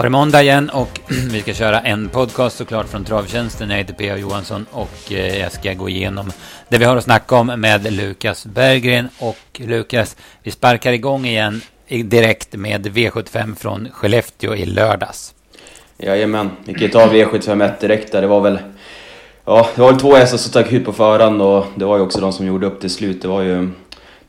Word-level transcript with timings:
var 0.00 0.04
det 0.04 0.10
måndag 0.10 0.42
igen 0.42 0.70
och 0.70 1.00
vi 1.30 1.40
ska 1.40 1.54
köra 1.54 1.80
en 1.80 2.08
podcast 2.08 2.56
såklart 2.56 2.88
från 2.88 3.04
Travtjänsten. 3.04 3.70
Jag 3.70 3.76
heter 3.76 3.94
P.A. 3.94 4.16
Johansson 4.16 4.66
och 4.70 5.12
eh, 5.12 5.38
jag 5.38 5.52
ska 5.52 5.74
gå 5.74 5.88
igenom 5.88 6.32
det 6.68 6.78
vi 6.78 6.84
har 6.84 6.96
att 6.96 7.04
snacka 7.04 7.36
om 7.36 7.46
med 7.46 7.92
Lukas 7.92 8.46
Berggren. 8.46 9.08
Och 9.18 9.36
Lukas, 9.58 10.16
vi 10.42 10.50
sparkar 10.50 10.92
igång 10.92 11.26
igen 11.26 11.60
direkt 11.88 12.56
med 12.56 12.86
V75 12.86 13.54
från 13.54 13.88
Skellefteå 13.92 14.54
i 14.54 14.66
lördags. 14.66 15.34
Jajamän, 15.98 16.50
vi 16.64 16.72
kan 16.72 16.82
ju 16.82 16.88
ta 16.88 17.06
V751 17.06 17.80
direkt 17.80 18.12
där. 18.12 18.20
Det 18.20 18.28
var 18.28 18.40
väl 18.40 18.58
Ja, 19.44 19.68
det 19.74 19.80
var 19.80 19.90
väl 19.90 20.00
två 20.00 20.14
hästar 20.14 20.38
som 20.38 20.50
stack 20.50 20.72
ut 20.72 20.84
på 20.84 20.92
förhand 20.92 21.42
och 21.42 21.66
det 21.74 21.84
var 21.84 21.96
ju 21.96 22.02
också 22.02 22.20
de 22.20 22.32
som 22.32 22.46
gjorde 22.46 22.66
upp 22.66 22.80
till 22.80 22.90
slut. 22.90 23.22
Det 23.22 23.28
var 23.28 23.42
ju... 23.42 23.70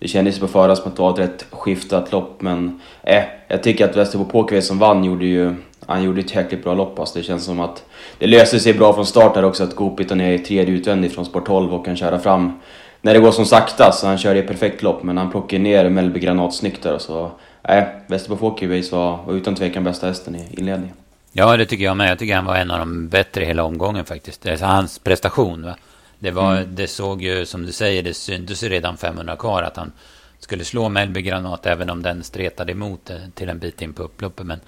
Det 0.02 0.08
kändes 0.08 0.40
på 0.40 0.48
förhand 0.48 0.78
som 0.78 0.88
att 0.88 0.96
det 0.96 1.02
var 1.02 1.12
ett 1.12 1.20
rätt 1.20 1.46
skiftat 1.52 2.12
lopp 2.12 2.42
men... 2.42 2.82
Eh, 3.04 3.24
jag 3.48 3.64
tycker 3.64 3.90
att 3.90 3.98
Västerbo 3.98 4.26
Pokerväs 4.26 4.68
som 4.68 4.80
vann 4.80 5.04
gjorde 5.04 5.26
ju... 5.26 5.56
Han 5.86 6.04
gjorde 6.04 6.22
ett 6.22 6.36
jäkligt 6.36 6.64
bra 6.64 6.74
lopp 6.74 7.00
alltså. 7.00 7.20
Det 7.20 7.24
känns 7.24 7.46
som 7.46 7.60
att 7.60 7.84
det 8.18 8.28
löste 8.28 8.60
sig 8.60 8.74
bra 8.74 8.94
från 8.94 9.06
start 9.06 9.34
där 9.34 9.46
också 9.46 9.64
att 9.64 9.76
Goopit 9.76 10.12
är 10.12 10.32
i 10.32 10.40
tredje 10.40 10.76
utvändigt 10.76 11.14
från 11.14 11.26
sport 11.26 11.46
12 11.46 11.74
och 11.74 11.86
kan 11.86 11.96
köra 11.96 12.20
fram 12.20 12.60
när 13.02 13.14
det 13.14 13.20
går 13.20 13.32
som 13.32 13.46
sakta. 13.46 13.92
Så 13.92 14.08
han 14.08 14.18
körde 14.18 14.40
ett 14.40 14.48
perfekt 14.48 14.84
lopp 14.84 15.04
men 15.04 15.18
han 15.18 15.32
plockade 15.32 15.64
ner 15.64 15.90
Mellby 15.90 16.20
Granat 16.20 16.54
snyggt 16.54 16.84
där 16.84 16.98
så... 16.98 17.32
Eh, 17.64 17.84
Västerbo 18.08 18.36
Pokerväs 18.36 18.92
var, 18.92 19.20
var 19.26 19.34
utan 19.34 19.56
tvekan 19.56 19.84
bästa 19.84 20.08
hästen 20.08 20.36
i 20.36 20.48
inledningen. 20.52 20.96
Ja, 21.32 21.58
det 21.58 21.66
tycker 21.66 21.86
jag 21.86 21.98
med. 21.98 22.12
Jag 22.12 22.20
tycker 22.20 22.36
han 22.36 22.46
var 22.46 22.56
en 22.56 22.72
av 22.72 22.80
de 22.80 23.08
bättre 23.08 23.46
hela 23.46 23.64
omgången 23.64 24.06
faktiskt. 24.06 24.46
Alltså, 24.46 24.66
hans 24.66 25.00
prestation. 25.00 25.66
Va? 25.66 25.76
Det, 26.22 26.32
var, 26.32 26.58
mm. 26.58 26.76
det 26.76 26.88
såg 26.88 27.22
ju, 27.22 27.46
som 27.46 27.66
du 27.66 27.72
säger, 27.72 28.04
det 28.04 28.14
syntes 28.14 28.64
ju 28.64 28.70
redan 28.70 28.98
500 28.98 29.36
kvar 29.36 29.64
att 29.64 29.78
han 29.78 29.92
skulle 30.40 30.66
slå 30.66 30.90
Mellby 30.90 31.22
Granat 31.22 31.66
även 31.66 31.90
om 31.90 32.04
den 32.04 32.24
stretade 32.24 32.72
emot 32.72 33.12
till 33.34 33.50
en 33.50 33.60
bit 33.60 33.82
in 33.82 33.94
på 33.94 34.04
upploppet. 34.04 34.46
Men 34.46 34.60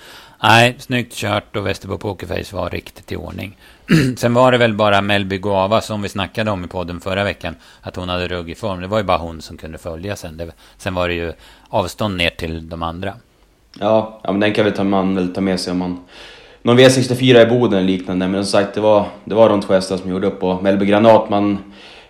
nej, 0.43 0.75
snyggt 0.79 1.13
kört 1.13 1.55
och 1.55 1.67
Västerbo 1.67 1.97
Pokerface 1.97 2.55
var 2.55 2.69
riktigt 2.69 3.11
i 3.11 3.15
ordning. 3.15 3.57
Sen 4.17 4.33
var 4.33 4.51
det 4.51 4.57
väl 4.57 4.73
bara 4.73 5.01
Mellby 5.01 5.37
Guava 5.37 5.81
som 5.81 6.01
vi 6.01 6.09
snackade 6.09 6.51
om 6.51 6.65
i 6.65 6.67
podden 6.67 6.99
förra 6.99 7.23
veckan. 7.23 7.55
Att 7.81 7.95
hon 7.95 8.09
hade 8.09 8.27
ruggig 8.27 8.57
form. 8.57 8.81
Det 8.81 8.87
var 8.87 8.97
ju 8.97 9.03
bara 9.03 9.17
hon 9.17 9.41
som 9.41 9.57
kunde 9.57 9.77
följa 9.77 10.15
sen. 10.15 10.37
Det, 10.37 10.51
sen 10.77 10.93
var 10.93 11.07
det 11.07 11.13
ju 11.13 11.33
avstånd 11.69 12.17
ner 12.17 12.29
till 12.29 12.69
de 12.69 12.83
andra. 12.83 13.13
Ja, 13.79 14.19
ja 14.23 14.31
men 14.31 14.39
den 14.39 14.53
kan 14.53 14.65
väl 14.65 14.73
ta, 14.73 14.83
man 14.83 15.15
väl 15.15 15.33
ta 15.33 15.41
med 15.41 15.59
sig 15.59 15.71
om 15.71 15.77
man 15.77 15.99
någon 16.63 16.79
V64 16.79 17.41
i 17.41 17.45
Boden 17.45 17.79
eller 17.79 17.87
liknande. 17.87 18.27
Men 18.27 18.45
som 18.45 18.59
sagt, 18.59 18.75
det 18.75 18.81
var, 18.81 19.05
det 19.25 19.35
var 19.35 19.49
de 19.49 19.61
två 19.61 19.81
som 19.81 20.09
gjorde 20.09 20.27
upp. 20.27 20.43
Och 20.43 20.63
Mellby 20.63 20.85
Granat, 20.85 21.29
man... 21.29 21.57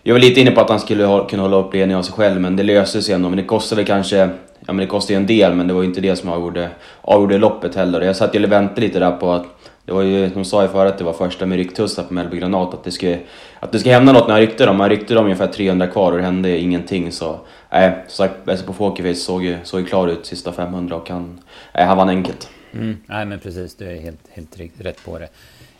Jag 0.06 0.14
var 0.14 0.20
lite 0.20 0.42
inne 0.42 0.52
på 0.52 0.62
att 0.62 0.70
han 0.70 0.80
skulle 0.80 1.06
ha, 1.06 1.28
kunna 1.28 1.44
hålla 1.44 1.58
upp 1.58 1.74
ledningen 1.74 2.00
av 2.00 2.04
sig 2.04 2.14
själv, 2.14 2.42
men 2.42 2.56
det 2.56 2.64
löste 2.64 3.02
sig 3.02 3.16
ändå. 3.16 3.30
Men 3.30 3.38
det 3.38 3.44
kostade 3.44 3.80
väl 3.82 3.88
kanske... 3.88 4.30
Ja 4.66 4.74
men 4.74 4.78
det 4.78 4.86
kostade 4.86 5.14
ju 5.14 5.18
en 5.18 5.28
del, 5.28 5.56
men 5.56 5.68
det 5.68 5.74
var 5.74 5.84
inte 5.84 6.02
det 6.02 6.16
som 6.16 6.30
avgjorde, 6.30 6.70
avgjorde 7.02 7.38
loppet 7.38 7.76
heller. 7.76 8.02
Jag 8.02 8.16
satt 8.16 8.36
ju 8.36 8.44
och 8.44 8.52
väntade 8.52 8.82
lite 8.82 9.00
där 9.00 9.12
på 9.12 9.32
att... 9.32 9.46
Det 9.86 9.92
var 9.92 10.02
ju, 10.02 10.28
de 10.28 10.46
sa 10.46 10.62
ju 10.62 10.68
förut 10.68 10.92
att 10.92 10.98
det 10.98 11.04
var 11.04 11.14
första 11.14 11.46
med 11.46 11.58
rycktussar 11.58 12.04
på 12.04 12.14
Mellby 12.14 12.38
Granat, 12.38 12.74
att 12.74 12.84
det 12.84 12.92
skulle, 12.92 13.20
att 13.60 13.72
det 13.72 13.80
skulle 13.80 13.94
hända 13.94 14.14
något 14.14 14.28
när 14.28 14.34
han 14.34 14.42
ryckte 14.42 14.66
dem. 14.66 14.80
Han 14.80 14.90
ryckte 14.90 15.14
dem 15.14 15.26
ungefär 15.26 15.48
300 15.48 15.88
kvar 15.88 16.12
och 16.12 16.18
det 16.18 16.24
hände 16.24 16.58
ingenting. 16.58 17.12
Så 17.12 17.40
nej, 17.72 17.88
äh, 17.88 17.94
som 18.08 18.28
sagt, 18.28 18.46
Bäst 18.46 18.66
på 18.66 18.74
Fokerface 18.74 19.20
såg 19.20 19.44
ju, 19.44 19.58
såg 19.64 19.80
ju 19.80 19.86
klar 19.86 20.08
ut 20.08 20.26
sista 20.26 20.52
500 20.52 20.96
och 20.96 21.10
han, 21.10 21.40
äh, 21.74 21.86
han 21.86 21.98
vann 21.98 22.10
enkelt. 22.10 22.50
Mm. 22.74 22.98
Nej, 23.06 23.26
men 23.26 23.40
precis. 23.40 23.76
Du 23.76 23.86
är 23.86 24.02
helt, 24.02 24.20
helt 24.30 24.82
rätt 24.82 25.06
på 25.06 25.20
det. 25.20 25.30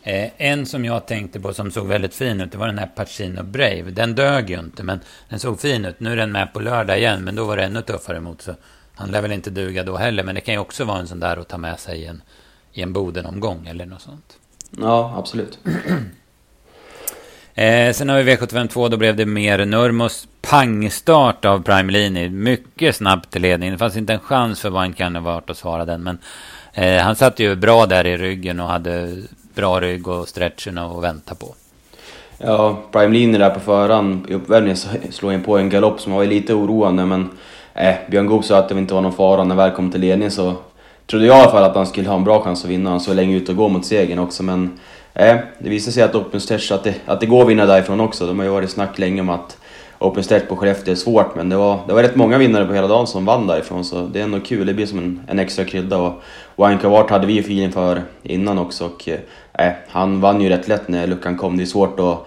Eh, 0.02 0.30
en 0.36 0.66
som 0.66 0.84
jag 0.84 1.06
tänkte 1.06 1.40
på 1.40 1.54
som 1.54 1.70
såg 1.70 1.86
väldigt 1.86 2.14
fin 2.14 2.40
ut, 2.40 2.52
det 2.52 2.58
var 2.58 2.66
den 2.66 2.78
här 2.78 2.86
Pacino 2.86 3.42
Brave. 3.42 3.90
Den 3.90 4.14
dög 4.14 4.50
ju 4.50 4.58
inte, 4.58 4.82
men 4.82 5.00
den 5.28 5.38
såg 5.38 5.60
fin 5.60 5.84
ut. 5.84 6.00
Nu 6.00 6.12
är 6.12 6.16
den 6.16 6.32
med 6.32 6.52
på 6.52 6.60
lördag 6.60 6.98
igen, 6.98 7.24
men 7.24 7.34
då 7.34 7.44
var 7.44 7.56
det 7.56 7.64
ännu 7.64 7.82
tuffare 7.82 8.20
mot. 8.20 8.42
Så 8.42 8.54
han 8.94 9.10
lär 9.10 9.22
väl 9.22 9.32
inte 9.32 9.50
duga 9.50 9.84
då 9.84 9.96
heller, 9.96 10.22
men 10.24 10.34
det 10.34 10.40
kan 10.40 10.54
ju 10.54 10.60
också 10.60 10.84
vara 10.84 10.98
en 10.98 11.08
sån 11.08 11.20
där 11.20 11.36
att 11.36 11.48
ta 11.48 11.58
med 11.58 11.80
sig 11.80 11.98
i 11.98 12.06
en, 12.06 12.22
i 12.72 12.82
en 12.82 12.92
Boden-omgång 12.92 13.66
eller 13.66 13.86
något 13.86 14.02
sånt. 14.02 14.38
Ja, 14.70 15.14
absolut. 15.18 15.58
eh, 17.54 17.92
sen 17.92 18.08
har 18.08 18.22
vi 18.22 18.36
V752, 18.36 18.88
då 18.88 18.96
blev 18.96 19.16
det 19.16 19.26
mer 19.26 19.64
Nurmos 19.64 20.28
pangstart 20.42 21.44
av 21.44 21.62
Prime 21.62 21.92
Lini. 21.92 22.28
Mycket 22.28 22.96
snabbt 22.96 23.30
till 23.30 23.42
ledning. 23.42 23.72
Det 23.72 23.78
fanns 23.78 23.96
inte 23.96 24.12
en 24.12 24.20
chans 24.20 24.60
för 24.60 24.82
Wine 24.82 24.94
Cannavart 24.94 25.50
att 25.50 25.56
svara 25.56 25.84
den, 25.84 26.02
men 26.02 26.18
Eh, 26.74 27.02
han 27.02 27.16
satt 27.16 27.40
ju 27.40 27.56
bra 27.56 27.86
där 27.86 28.06
i 28.06 28.16
ryggen 28.16 28.60
och 28.60 28.68
hade 28.68 29.16
bra 29.54 29.80
rygg 29.80 30.08
och 30.08 30.28
stretchen 30.28 30.78
att 30.78 31.02
vänta 31.02 31.34
på. 31.34 31.54
Ja, 32.38 32.78
Prime 32.92 33.14
Linje 33.14 33.38
där 33.38 33.50
på 33.50 33.60
förhand 33.60 34.30
i 34.30 34.34
uppvärmningen 34.34 34.76
slog 35.10 35.32
in 35.32 35.42
på 35.42 35.58
en 35.58 35.70
galopp 35.70 36.00
som 36.00 36.12
var 36.12 36.24
lite 36.24 36.54
oroande 36.54 37.06
men 37.06 37.30
eh, 37.74 37.94
Björn 38.10 38.26
Goop 38.26 38.44
sa 38.44 38.58
att 38.58 38.68
det 38.68 38.78
inte 38.78 38.94
var 38.94 39.00
någon 39.00 39.12
fara 39.12 39.44
när 39.44 39.54
väl 39.54 39.70
kom 39.70 39.90
till 39.90 40.00
ledning 40.00 40.30
så 40.30 40.54
trodde 41.06 41.26
jag 41.26 41.38
i 41.38 41.40
alla 41.40 41.50
fall 41.50 41.64
att 41.64 41.76
han 41.76 41.86
skulle 41.86 42.08
ha 42.08 42.16
en 42.16 42.24
bra 42.24 42.42
chans 42.42 42.64
att 42.64 42.70
vinna. 42.70 42.90
Han 42.90 43.00
såg 43.00 43.16
länge 43.16 43.36
ut 43.36 43.48
att 43.48 43.56
gå 43.56 43.68
mot 43.68 43.86
segern 43.86 44.18
också 44.18 44.42
men 44.42 44.78
eh, 45.14 45.36
det 45.58 45.68
visade 45.68 45.92
sig 45.92 46.02
att 46.02 46.14
Open 46.14 46.40
Stretch, 46.40 46.70
att 46.72 46.84
det, 46.84 46.94
att 47.06 47.20
det 47.20 47.26
går 47.26 47.42
att 47.42 47.48
vinna 47.48 47.66
därifrån 47.66 48.00
också. 48.00 48.26
De 48.26 48.38
har 48.38 48.46
ju 48.46 48.52
varit 48.52 48.70
snack 48.70 48.98
länge 48.98 49.20
om 49.20 49.28
att 49.28 49.56
Open 49.98 50.24
Stretch 50.24 50.48
på 50.48 50.56
Skellefteå 50.56 50.92
är 50.92 50.96
svårt 50.96 51.34
men 51.34 51.48
det 51.48 51.56
var, 51.56 51.80
det 51.86 51.94
var 51.94 52.02
rätt 52.02 52.16
många 52.16 52.38
vinnare 52.38 52.66
på 52.66 52.72
hela 52.72 52.88
dagen 52.88 53.06
som 53.06 53.24
vann 53.24 53.46
därifrån 53.46 53.84
så 53.84 54.06
det 54.06 54.20
är 54.20 54.24
ändå 54.24 54.40
kul. 54.40 54.66
Det 54.66 54.74
blir 54.74 54.86
som 54.86 54.98
en, 54.98 55.20
en 55.28 55.38
extra 55.38 55.64
krydda 55.64 55.98
och 55.98 56.22
Winecavart 56.56 57.10
hade 57.10 57.26
vi 57.26 57.32
ju 57.32 57.40
feeling 57.40 57.72
för 57.72 58.02
innan 58.22 58.58
också 58.58 58.86
och 58.86 59.08
eh, 59.08 59.66
eh, 59.66 59.72
han 59.88 60.20
vann 60.20 60.40
ju 60.40 60.48
rätt 60.48 60.68
lätt 60.68 60.88
när 60.88 61.06
luckan 61.06 61.36
kom. 61.36 61.56
Det 61.56 61.62
är 61.62 61.66
svårt 61.66 62.00
att 62.00 62.26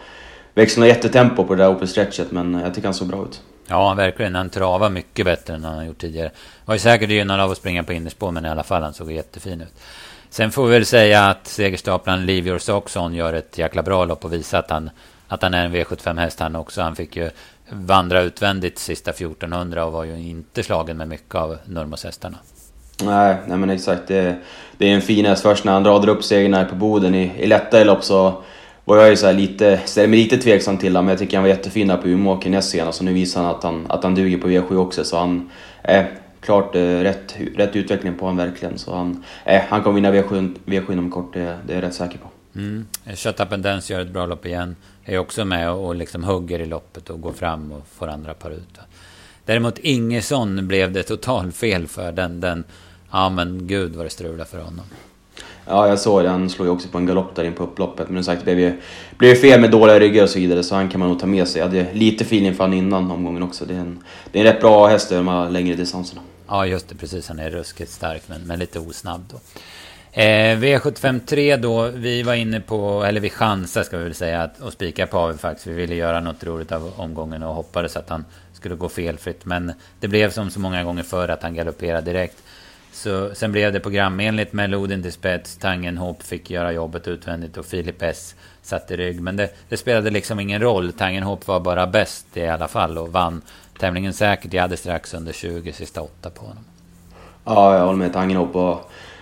växla 0.53 0.81
något 0.81 0.89
jättetempo 0.89 1.43
på 1.43 1.55
det 1.55 1.63
där 1.63 1.73
Open 1.73 1.87
Stretchet 1.87 2.31
men 2.31 2.55
eh, 2.55 2.61
jag 2.61 2.73
tycker 2.73 2.87
han 2.87 2.93
såg 2.93 3.07
bra 3.07 3.23
ut. 3.23 3.41
Ja, 3.67 3.93
verkligen. 3.93 4.35
Han 4.35 4.49
travar 4.49 4.89
mycket 4.89 5.25
bättre 5.25 5.53
än 5.53 5.63
han 5.63 5.75
har 5.75 5.83
gjort 5.83 5.97
tidigare. 5.97 6.31
Var 6.65 6.75
ju 6.75 6.79
säkert 6.79 7.09
gynnad 7.09 7.39
av 7.39 7.51
att 7.51 7.57
springa 7.57 7.83
på 7.83 7.93
innerspår, 7.93 8.31
men 8.31 8.45
i 8.45 8.49
alla 8.49 8.63
fall, 8.63 8.83
han 8.83 8.93
såg 8.93 9.11
jättefin 9.11 9.61
ut. 9.61 9.73
Sen 10.29 10.51
får 10.51 10.67
vi 10.67 10.73
väl 10.73 10.85
säga 10.85 11.23
att 11.23 11.47
segerstaplaren 11.47 12.25
Leave 12.25 12.47
Your 12.47 12.59
Socks 12.59 12.95
On 12.95 13.13
gör 13.13 13.33
ett 13.33 13.57
jäkla 13.57 13.83
bra 13.83 14.05
lopp 14.05 14.25
och 14.25 14.33
visar 14.33 14.59
att 14.59 14.69
han, 14.69 14.89
att 15.27 15.41
han 15.41 15.53
är 15.53 15.65
en 15.65 15.75
V75-häst 15.75 16.39
han 16.39 16.55
också. 16.55 16.81
Han 16.81 16.95
fick 16.95 17.15
ju 17.15 17.29
vandra 17.69 18.21
utvändigt 18.21 18.79
sista 18.79 19.11
1400 19.11 19.85
och 19.85 19.91
var 19.91 20.03
ju 20.03 20.29
inte 20.29 20.63
slagen 20.63 20.97
med 20.97 21.07
mycket 21.07 21.35
av 21.35 21.57
Nurmos-hästarna. 21.65 22.37
Nej, 23.03 23.35
nej 23.47 23.57
men 23.57 23.69
exakt. 23.69 24.07
Det, 24.07 24.35
det 24.77 24.89
är 24.89 24.95
en 24.95 25.01
fin 25.01 25.25
häst. 25.25 25.41
Först 25.41 25.63
när 25.63 25.73
han 25.73 25.85
radade 25.85 26.11
upp 26.11 26.23
segern 26.23 26.53
här 26.53 26.65
på 26.65 26.75
Boden 26.75 27.15
i, 27.15 27.31
i 27.37 27.47
lättare 27.47 27.83
lopp 27.83 28.03
så 28.03 28.43
var 28.85 28.97
jag 28.97 29.09
ju 29.09 29.15
så 29.15 29.31
lite, 29.31 29.79
Ställer 29.85 30.07
mig 30.07 30.19
lite 30.19 30.37
tveksam 30.37 30.77
till 30.77 30.89
honom, 30.89 31.05
men 31.05 31.11
jag 31.11 31.19
tycker 31.19 31.37
han 31.37 31.43
var 31.43 31.49
jättefin 31.49 31.87
där 31.87 31.97
på 31.97 32.07
Umeåker 32.07 32.49
näst 32.49 32.69
senast. 32.69 32.99
Och 32.99 33.05
nu 33.05 33.13
visar 33.13 33.41
han 33.41 33.55
att 33.55 33.63
han, 33.63 33.85
att 33.89 34.03
han 34.03 34.15
duger 34.15 34.37
på 34.37 34.47
V7 34.47 34.77
också. 34.77 35.03
Så 35.03 35.17
han 35.17 35.49
eh, 35.83 36.05
klart 36.47 36.75
eh, 36.75 36.81
rätt, 36.81 37.35
rätt 37.55 37.75
utveckling 37.75 38.15
på 38.15 38.25
honom 38.25 38.37
verkligen. 38.37 38.77
Så 38.77 38.95
han, 38.95 39.23
eh, 39.45 39.61
han 39.69 39.83
kommer 39.83 39.95
vinna 39.95 40.11
V7, 40.11 40.55
V7 40.65 40.91
inom 40.91 41.11
kort, 41.11 41.33
det, 41.33 41.57
det 41.67 41.73
är 41.73 41.75
jag 41.75 41.83
rätt 41.83 41.93
säker 41.93 42.17
på. 42.17 42.59
Mm. 42.59 42.85
Shut 43.15 43.39
Up 43.39 43.53
and 43.53 43.63
Dance 43.63 43.93
gör 43.93 43.99
ett 43.99 44.11
bra 44.11 44.25
lopp 44.25 44.45
igen. 44.45 44.75
Är 45.05 45.17
också 45.17 45.45
med 45.45 45.71
och 45.71 45.95
liksom 45.95 46.23
hugger 46.23 46.59
i 46.59 46.65
loppet 46.65 47.09
och 47.09 47.21
går 47.21 47.31
fram 47.31 47.71
och 47.71 47.87
får 47.87 48.07
andra 48.07 48.33
par 48.33 48.51
ut. 48.51 48.79
Däremot 49.45 49.77
Ingesson 49.77 50.67
blev 50.67 50.91
det 50.91 51.03
totalfel 51.03 51.87
för. 51.87 52.11
Den, 52.11 52.39
den, 52.39 52.63
ja 53.11 53.29
men 53.29 53.67
gud 53.67 53.95
vad 53.95 54.05
det 54.05 54.09
strulade 54.09 54.45
för 54.45 54.57
honom. 54.59 54.85
Ja, 55.65 55.87
jag 55.87 55.99
såg 55.99 56.23
det. 56.23 56.29
Han 56.29 56.49
slog 56.49 56.67
ju 56.67 56.71
också 56.71 56.87
på 56.87 56.97
en 56.97 57.05
galopp 57.05 57.35
där 57.35 57.43
in 57.43 57.53
på 57.53 57.63
upploppet. 57.63 58.09
Men 58.09 58.23
sagt, 58.23 58.45
det 58.45 58.55
blev 58.55 58.59
ju 58.59 58.73
blev 59.17 59.35
fel 59.35 59.61
med 59.61 59.71
dåliga 59.71 59.99
ryggar 59.99 60.23
och 60.23 60.29
så 60.29 60.39
vidare, 60.39 60.63
så 60.63 60.75
han 60.75 60.89
kan 60.89 60.99
man 60.99 61.09
nog 61.09 61.19
ta 61.19 61.27
med 61.27 61.47
sig. 61.47 61.59
Jag 61.59 61.67
hade 61.67 61.93
lite 61.93 62.23
feeling 62.23 62.53
för 62.53 62.63
honom 62.63 62.77
innan 62.77 63.11
omgången 63.11 63.43
också. 63.43 63.65
Det 63.65 63.73
är 63.73 63.79
en, 63.79 64.03
det 64.31 64.39
är 64.39 64.45
en 64.45 64.53
rätt 64.53 64.61
bra 64.61 64.87
häst 64.87 65.11
över 65.11 65.23
de 65.23 65.27
här 65.27 65.49
längre 65.49 65.75
distanserna. 65.75 66.21
Ja, 66.47 66.65
just 66.65 66.89
det. 66.89 66.95
Precis. 66.95 67.27
Han 67.27 67.39
är 67.39 67.49
ruskigt 67.49 67.91
stark, 67.91 68.21
men, 68.27 68.41
men 68.41 68.59
lite 68.59 68.79
osnabb 68.79 69.25
då. 69.31 69.39
Eh, 70.21 70.59
V753 70.59 71.57
då, 71.57 71.87
vi 71.87 72.23
var 72.23 72.33
inne 72.33 72.61
på, 72.61 73.03
eller 73.03 73.21
vi 73.21 73.29
chansade 73.29 73.85
ska 73.85 73.97
vi 73.97 74.03
väl 74.03 74.13
säga, 74.13 74.41
att, 74.41 74.61
att 74.61 74.73
spika 74.73 75.07
på 75.07 75.33
faktiskt. 75.33 75.67
Vi 75.67 75.73
ville 75.73 75.95
göra 75.95 76.19
något 76.19 76.43
roligt 76.43 76.71
av 76.71 76.93
omgången 76.97 77.43
och 77.43 77.55
hoppades 77.55 77.97
att 77.97 78.09
han 78.09 78.25
skulle 78.53 78.75
gå 78.75 78.89
felfritt. 78.89 79.45
Men 79.45 79.73
det 79.99 80.07
blev 80.07 80.31
som 80.31 80.49
så 80.49 80.59
många 80.59 80.83
gånger 80.83 81.03
förr 81.03 81.29
att 81.29 81.43
han 81.43 81.55
galopperade 81.55 82.11
direkt. 82.11 82.43
Så, 82.91 83.35
sen 83.35 83.51
blev 83.51 83.73
det 83.73 83.79
programenligt 83.79 84.53
med 84.53 84.69
Loden 84.69 85.03
till 85.03 85.13
spets, 85.13 85.57
Tangenhop 85.57 86.23
fick 86.23 86.49
göra 86.49 86.71
jobbet 86.71 87.07
utvändigt 87.07 87.57
och 87.57 87.65
Filip 87.65 88.01
S 88.01 88.35
satt 88.61 88.91
i 88.91 88.97
rygg. 88.97 89.21
Men 89.21 89.35
det, 89.35 89.49
det 89.69 89.77
spelade 89.77 90.09
liksom 90.09 90.39
ingen 90.39 90.61
roll. 90.61 90.93
Tangenhop 90.93 91.47
var 91.47 91.59
bara 91.59 91.87
bäst 91.87 92.37
i 92.37 92.47
alla 92.47 92.67
fall 92.67 92.97
och 92.97 93.11
vann 93.11 93.41
tämligen 93.79 94.13
säkert. 94.13 94.53
Jag 94.53 94.61
hade 94.61 94.77
strax 94.77 95.13
under 95.13 95.33
20 95.33 95.73
sista 95.73 96.01
åtta 96.01 96.29
på 96.29 96.41
honom. 96.41 96.63
Ja, 97.45 97.77
jag 97.77 97.85
håller 97.85 97.99
med. 97.99 98.13
Tangenhop 98.13 98.53
var 98.53 98.79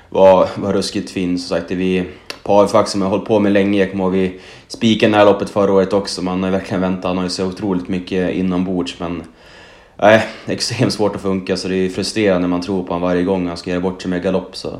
var, 0.09 0.49
var 0.55 0.73
ruskigt 0.73 1.11
fin. 1.11 1.39
Som 1.39 1.57
sagt, 1.57 1.69
det 1.69 1.75
vi 1.75 2.05
på 2.43 2.67
som 2.85 3.01
jag 3.01 3.07
har 3.07 3.09
hållit 3.09 3.27
på 3.27 3.39
med 3.39 3.51
länge. 3.51 3.79
Jag 3.79 3.91
kommer 3.91 4.03
ihåg 4.03 4.13
vi 4.13 4.39
spikade 4.67 5.11
det 5.11 5.17
här 5.17 5.25
loppet 5.25 5.49
förra 5.49 5.73
året 5.73 5.93
också. 5.93 6.21
Man 6.21 6.43
har 6.43 6.51
verkligen 6.51 6.81
väntat. 6.81 7.05
Han 7.05 7.17
har 7.17 7.23
ju 7.23 7.29
så 7.29 7.45
otroligt 7.45 7.87
mycket 7.87 8.33
inombords 8.33 8.99
men 8.99 9.23
Nej, 9.97 10.25
extremt 10.45 10.93
svårt 10.93 11.15
att 11.15 11.21
funka 11.21 11.57
så 11.57 11.67
det 11.67 11.75
är 11.75 11.89
frustrerande 11.89 12.41
när 12.41 12.47
man 12.47 12.61
tror 12.61 12.83
på 12.83 12.93
honom 12.93 13.01
varje 13.01 13.23
gång 13.23 13.47
han 13.47 13.57
ska 13.57 13.69
göra 13.69 13.81
bort 13.81 14.01
sig 14.01 14.09
med 14.09 14.23
galopp. 14.23 14.55
Så. 14.55 14.79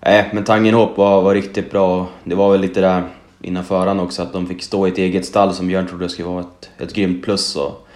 Nej, 0.00 0.30
men 0.32 0.44
Tangenhop 0.44 0.96
var, 0.96 1.22
var 1.22 1.34
riktigt 1.34 1.70
bra. 1.70 2.06
Det 2.24 2.34
var 2.34 2.52
väl 2.52 2.60
lite 2.60 2.80
där 2.80 3.02
innan 3.42 3.64
förhand 3.64 4.00
också 4.00 4.22
att 4.22 4.32
de 4.32 4.46
fick 4.46 4.62
stå 4.62 4.86
i 4.86 4.90
ett 4.90 4.98
eget 4.98 5.26
stall 5.26 5.54
som 5.54 5.68
Björn 5.68 5.86
trodde 5.86 6.08
skulle 6.08 6.28
vara 6.28 6.40
ett, 6.40 6.70
ett 6.78 6.94
grymt 6.94 7.24
plus. 7.24 7.56
Och, 7.56 7.86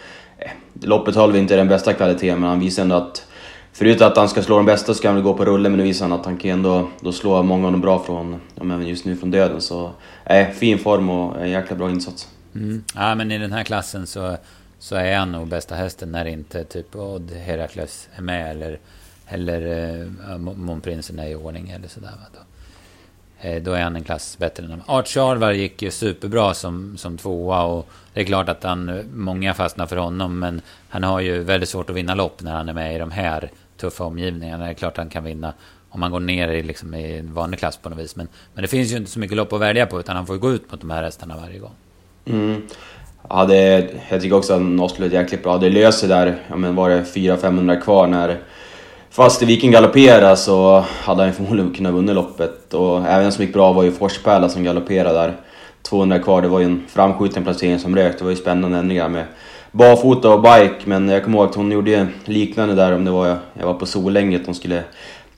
loppet 0.82 1.14
höll 1.14 1.32
vi 1.32 1.38
inte 1.38 1.56
den 1.56 1.68
bästa 1.68 1.92
kvaliteten 1.92 2.40
men 2.40 2.48
han 2.48 2.60
visade 2.60 2.82
ändå 2.82 2.96
att 2.96 3.26
förutom 3.72 4.06
att 4.06 4.16
han 4.16 4.28
ska 4.28 4.42
slå 4.42 4.56
de 4.56 4.66
bästa 4.66 4.94
ska 4.94 5.08
han 5.08 5.14
väl 5.14 5.24
gå 5.24 5.34
på 5.34 5.44
rulle 5.44 5.68
men 5.68 5.78
nu 5.78 5.84
visar 5.84 6.08
han 6.08 6.20
att 6.20 6.26
han 6.26 6.36
kan 6.36 6.50
ändå 6.50 6.88
då 7.00 7.12
slå 7.12 7.42
många 7.42 7.66
av 7.66 7.72
dem 7.72 7.80
bra 7.80 7.98
från, 7.98 8.40
ja, 8.54 8.64
men 8.64 8.86
just 8.86 9.04
nu 9.04 9.16
från 9.16 9.30
döden. 9.30 9.60
Så 9.60 9.90
äh, 10.24 10.48
fin 10.48 10.78
form 10.78 11.10
och 11.10 11.40
en 11.42 11.50
jäkla 11.50 11.76
bra 11.76 11.90
insats. 11.90 12.28
Mm. 12.54 12.84
Ja 12.94 13.14
men 13.14 13.32
i 13.32 13.38
den 13.38 13.52
här 13.52 13.64
klassen 13.64 14.06
så, 14.06 14.36
så 14.78 14.96
är 14.96 15.16
han 15.16 15.32
nog 15.32 15.48
bästa 15.48 15.74
hästen 15.74 16.12
när 16.12 16.24
inte 16.24 16.64
typ 16.64 16.96
Odd 16.96 17.30
Herakles 17.30 18.08
är 18.16 18.22
med 18.22 18.50
eller, 18.50 18.78
eller 19.28 20.00
äh, 20.30 20.38
Monprinsen 20.38 21.18
är 21.18 21.28
i 21.28 21.34
ordning 21.34 21.70
eller 21.70 21.88
sådär. 21.88 22.08
Va, 22.08 22.26
då. 22.32 22.40
Eh, 23.44 23.62
då 23.62 23.72
är 23.72 23.82
han 23.82 23.96
en 23.96 24.04
klass 24.04 24.38
bättre 24.38 24.64
än 24.64 24.70
dem. 24.70 24.82
Art 24.86 25.08
Charvar 25.08 25.52
gick 25.52 25.82
ju 25.82 25.90
superbra 25.90 26.54
som, 26.54 26.96
som 26.96 27.18
tvåa 27.18 27.62
och 27.62 27.88
det 28.12 28.20
är 28.20 28.24
klart 28.24 28.48
att 28.48 28.62
han, 28.62 29.02
många 29.14 29.54
fastnar 29.54 29.86
för 29.86 29.96
honom 29.96 30.38
men 30.38 30.60
han 30.88 31.02
har 31.02 31.20
ju 31.20 31.42
väldigt 31.42 31.68
svårt 31.68 31.90
att 31.90 31.96
vinna 31.96 32.14
lopp 32.14 32.42
när 32.42 32.52
han 32.52 32.68
är 32.68 32.72
med 32.72 32.94
i 32.94 32.98
de 32.98 33.10
här 33.10 33.50
tuffa 33.76 34.04
omgivningarna. 34.04 34.64
Det 34.64 34.70
är 34.70 34.74
klart 34.74 34.92
att 34.92 34.96
han 34.98 35.08
kan 35.08 35.24
vinna 35.24 35.52
om 35.88 36.00
man 36.00 36.10
går 36.10 36.20
ner 36.20 36.48
i, 36.48 36.62
liksom, 36.62 36.94
i 36.94 37.18
en 37.18 37.34
vanlig 37.34 37.58
klass 37.58 37.76
på 37.76 37.88
något 37.88 37.98
vis. 37.98 38.16
Men, 38.16 38.28
men 38.54 38.62
det 38.62 38.68
finns 38.68 38.92
ju 38.92 38.96
inte 38.96 39.10
så 39.10 39.18
mycket 39.18 39.36
lopp 39.36 39.52
att 39.52 39.60
välja 39.60 39.86
på 39.86 40.00
utan 40.00 40.16
han 40.16 40.26
får 40.26 40.36
ju 40.36 40.40
gå 40.40 40.52
ut 40.52 40.70
mot 40.70 40.80
de 40.80 40.90
här 40.90 41.02
hästarna 41.02 41.36
varje 41.36 41.58
gång. 41.58 41.74
Mm. 42.24 42.62
Ja, 43.28 43.44
det, 43.44 43.90
jag 44.10 44.22
tycker 44.22 44.36
också 44.36 44.54
att 44.54 44.62
Nostlo 44.62 45.06
är 45.06 45.10
jäkligt 45.10 45.42
bra. 45.42 45.58
Det 45.58 45.70
löser 45.70 46.08
där, 46.08 46.36
ja 46.48 46.56
men 46.56 46.74
var 46.74 46.90
det 46.90 47.02
400-500 47.02 47.80
kvar 47.80 48.06
när 48.06 48.38
Fast 49.14 49.42
i 49.42 49.44
Viking 49.44 49.70
galopperade 49.70 50.36
så 50.36 50.80
hade 50.80 51.22
han 51.22 51.32
förmodligen 51.32 51.74
kunnat 51.74 51.94
vinna 51.94 52.12
loppet. 52.12 52.74
Och 52.74 52.98
även 52.98 53.22
den 53.22 53.32
som 53.32 53.44
gick 53.44 53.52
bra 53.52 53.72
var 53.72 53.82
ju 53.82 53.92
Forspärla 53.92 54.48
som 54.48 54.64
galopperade 54.64 55.18
där. 55.18 55.36
200 55.82 56.18
kvar, 56.18 56.42
det 56.42 56.48
var 56.48 56.60
ju 56.60 56.64
en 56.64 56.82
framskjuten 56.88 57.44
placering 57.44 57.78
som 57.78 57.96
rök. 57.96 58.18
Det 58.18 58.24
var 58.24 58.30
ju 58.30 58.36
spännande 58.36 58.78
ändringar 58.78 59.08
med 59.08 59.24
barfota 59.72 60.34
och 60.34 60.42
bike. 60.42 60.80
Men 60.84 61.08
jag 61.08 61.24
kommer 61.24 61.38
ihåg 61.38 61.48
att 61.48 61.54
hon 61.54 61.72
gjorde 61.72 62.06
liknande 62.24 62.74
där 62.74 62.92
om 62.92 63.04
det 63.04 63.10
var 63.10 63.38
jag 63.54 63.66
var 63.66 63.74
på 63.74 63.86
Solänget. 63.86 64.46
Hon 64.46 64.54
skulle 64.54 64.84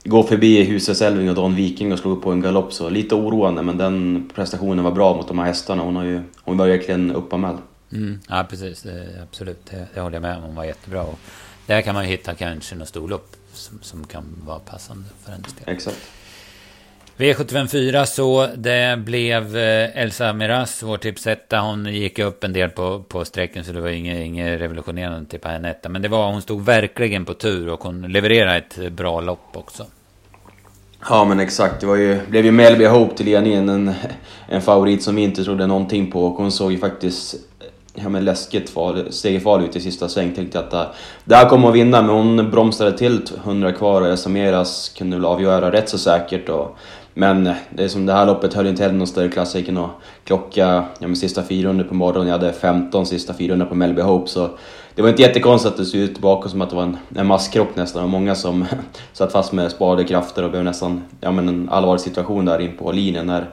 gå 0.03 0.23
förbi 0.23 0.63
Husets 0.63 1.01
Elving 1.01 1.29
och 1.29 1.35
Don 1.35 1.55
Viking 1.55 1.93
och 1.93 1.99
slå 1.99 2.11
upp 2.11 2.23
på 2.23 2.31
en 2.31 2.41
galopp. 2.41 2.73
Så 2.73 2.89
lite 2.89 3.15
oroande 3.15 3.61
men 3.61 3.77
den 3.77 4.29
prestationen 4.35 4.83
var 4.83 4.91
bra 4.91 5.15
mot 5.15 5.27
de 5.27 5.39
här 5.39 5.45
hästarna. 5.45 5.83
Hon, 5.83 5.95
har 5.95 6.03
ju, 6.03 6.21
hon 6.43 6.57
var 6.57 6.67
verkligen 6.67 7.15
uppanmäld. 7.15 7.57
Mm, 7.91 8.19
ja 8.29 8.45
precis, 8.49 8.81
det, 8.81 9.07
absolut. 9.23 9.65
Det, 9.71 9.87
det 9.93 10.01
håller 10.01 10.15
jag 10.15 10.21
med 10.21 10.37
om. 10.37 10.43
Hon 10.43 10.55
var 10.55 10.63
jättebra. 10.63 11.01
Och 11.01 11.19
där 11.67 11.81
kan 11.81 11.95
man 11.95 12.03
ju 12.03 12.09
hitta 12.09 12.35
kanske 12.35 12.75
något 12.75 12.87
storlopp 12.87 13.35
som, 13.53 13.79
som 13.81 14.07
kan 14.07 14.23
vara 14.45 14.59
passande 14.59 15.03
för 15.23 15.31
hennes 15.31 15.53
del. 15.53 15.75
Exakt. 15.75 16.09
V754 17.17 18.05
så 18.05 18.47
det 18.55 18.99
blev 18.99 19.57
eh, 19.57 20.01
Elsa 20.01 20.33
Miras, 20.33 20.83
vår 20.83 20.97
tipsetta. 20.97 21.59
Hon 21.59 21.85
gick 21.85 22.19
upp 22.19 22.43
en 22.43 22.53
del 22.53 22.69
på, 22.69 23.03
på 23.07 23.25
sträcken 23.25 23.63
så 23.63 23.71
det 23.71 23.81
var 23.81 23.89
inget, 23.89 24.25
inget 24.25 24.61
revolutionerande 24.61 25.29
tippa 25.29 25.49
henne 25.49 25.71
etta. 25.71 25.89
Men 25.89 26.01
det 26.01 26.07
var, 26.07 26.31
hon 26.31 26.41
stod 26.41 26.65
verkligen 26.65 27.25
på 27.25 27.33
tur 27.33 27.69
och 27.69 27.83
hon 27.83 28.01
levererade 28.01 28.57
ett 28.57 28.91
bra 28.91 29.21
lopp 29.21 29.49
också. 29.53 29.85
Ja 31.09 31.25
men 31.25 31.39
exakt, 31.39 31.79
det 31.81 31.87
var 31.87 31.95
ju, 31.95 32.19
blev 32.29 32.45
ju 32.45 32.51
Melby 32.51 32.85
Hope 32.85 33.17
till 33.17 33.25
ledningen. 33.25 33.69
En, 33.69 33.93
en 34.47 34.61
favorit 34.61 35.03
som 35.03 35.15
vi 35.15 35.21
inte 35.21 35.43
trodde 35.43 35.67
någonting 35.67 36.11
på 36.11 36.25
och 36.25 36.33
hon 36.33 36.51
såg 36.51 36.71
ju 36.71 36.77
faktiskt 36.77 37.35
ja, 38.03 38.09
men 38.09 38.25
läskigt 38.25 38.69
far, 38.69 39.05
segerfarlig 39.09 39.67
ut 39.67 39.75
i 39.75 39.79
sista 39.79 40.09
sväng. 40.09 40.33
Tänkte 40.35 40.59
att 40.59 40.71
det, 40.71 40.87
det 41.25 41.35
här 41.35 41.49
kommer 41.49 41.69
att 41.69 41.75
vinna, 41.75 42.01
men 42.01 42.15
hon 42.15 42.51
bromsade 42.51 42.97
till 42.97 43.21
100 43.43 43.71
kvar 43.71 44.01
och 44.01 44.07
Esameras 44.07 44.89
kunde 44.97 45.17
väl 45.17 45.25
avgöra 45.25 45.71
rätt 45.71 45.89
så 45.89 45.97
säkert. 45.97 46.49
Och, 46.49 46.77
men 47.13 47.47
äh, 47.47 47.53
det 47.69 47.83
är 47.83 47.87
som 47.87 48.05
det 48.05 48.13
här 48.13 48.25
loppet 48.25 48.53
höll 48.53 48.67
inte 48.67 48.83
heller 48.83 48.97
någon 48.97 49.07
större 49.07 49.29
klass. 49.29 49.55
Jag 49.55 49.63
gick 49.63 49.77
och 49.77 49.89
klocka 50.23 50.85
ja, 50.99 51.07
men 51.07 51.15
sista 51.15 51.43
400 51.43 51.85
på 51.85 51.93
morgonen. 51.93 52.27
Jag 52.27 52.37
hade 52.37 52.53
15 52.53 53.05
sista 53.05 53.33
400 53.33 53.65
på 53.65 53.75
Melby 53.75 54.01
Hope. 54.01 54.29
Så 54.29 54.49
det 54.95 55.01
var 55.01 55.09
inte 55.09 55.21
jättekonstigt 55.21 55.71
att 55.71 55.77
det 55.77 55.85
såg 55.85 56.01
ut 56.01 56.19
bakom 56.19 56.51
som 56.51 56.61
att 56.61 56.69
det 56.69 56.75
var 56.75 56.83
en, 56.83 56.97
en 57.15 57.27
masskropp 57.27 57.75
nästan. 57.75 58.03
Och 58.03 58.09
många 58.09 58.35
som 58.35 58.65
satt 59.13 59.31
fast 59.31 59.53
med 59.53 59.71
sparade 59.71 60.03
krafter 60.03 60.43
och 60.43 60.51
blev 60.51 60.63
nästan 60.63 61.03
ja, 61.21 61.31
men 61.31 61.49
en 61.49 61.69
allvarlig 61.69 62.01
situation 62.01 62.45
där 62.45 62.59
in 62.59 62.77
på 62.77 62.91
linjen. 62.91 63.27
När 63.27 63.49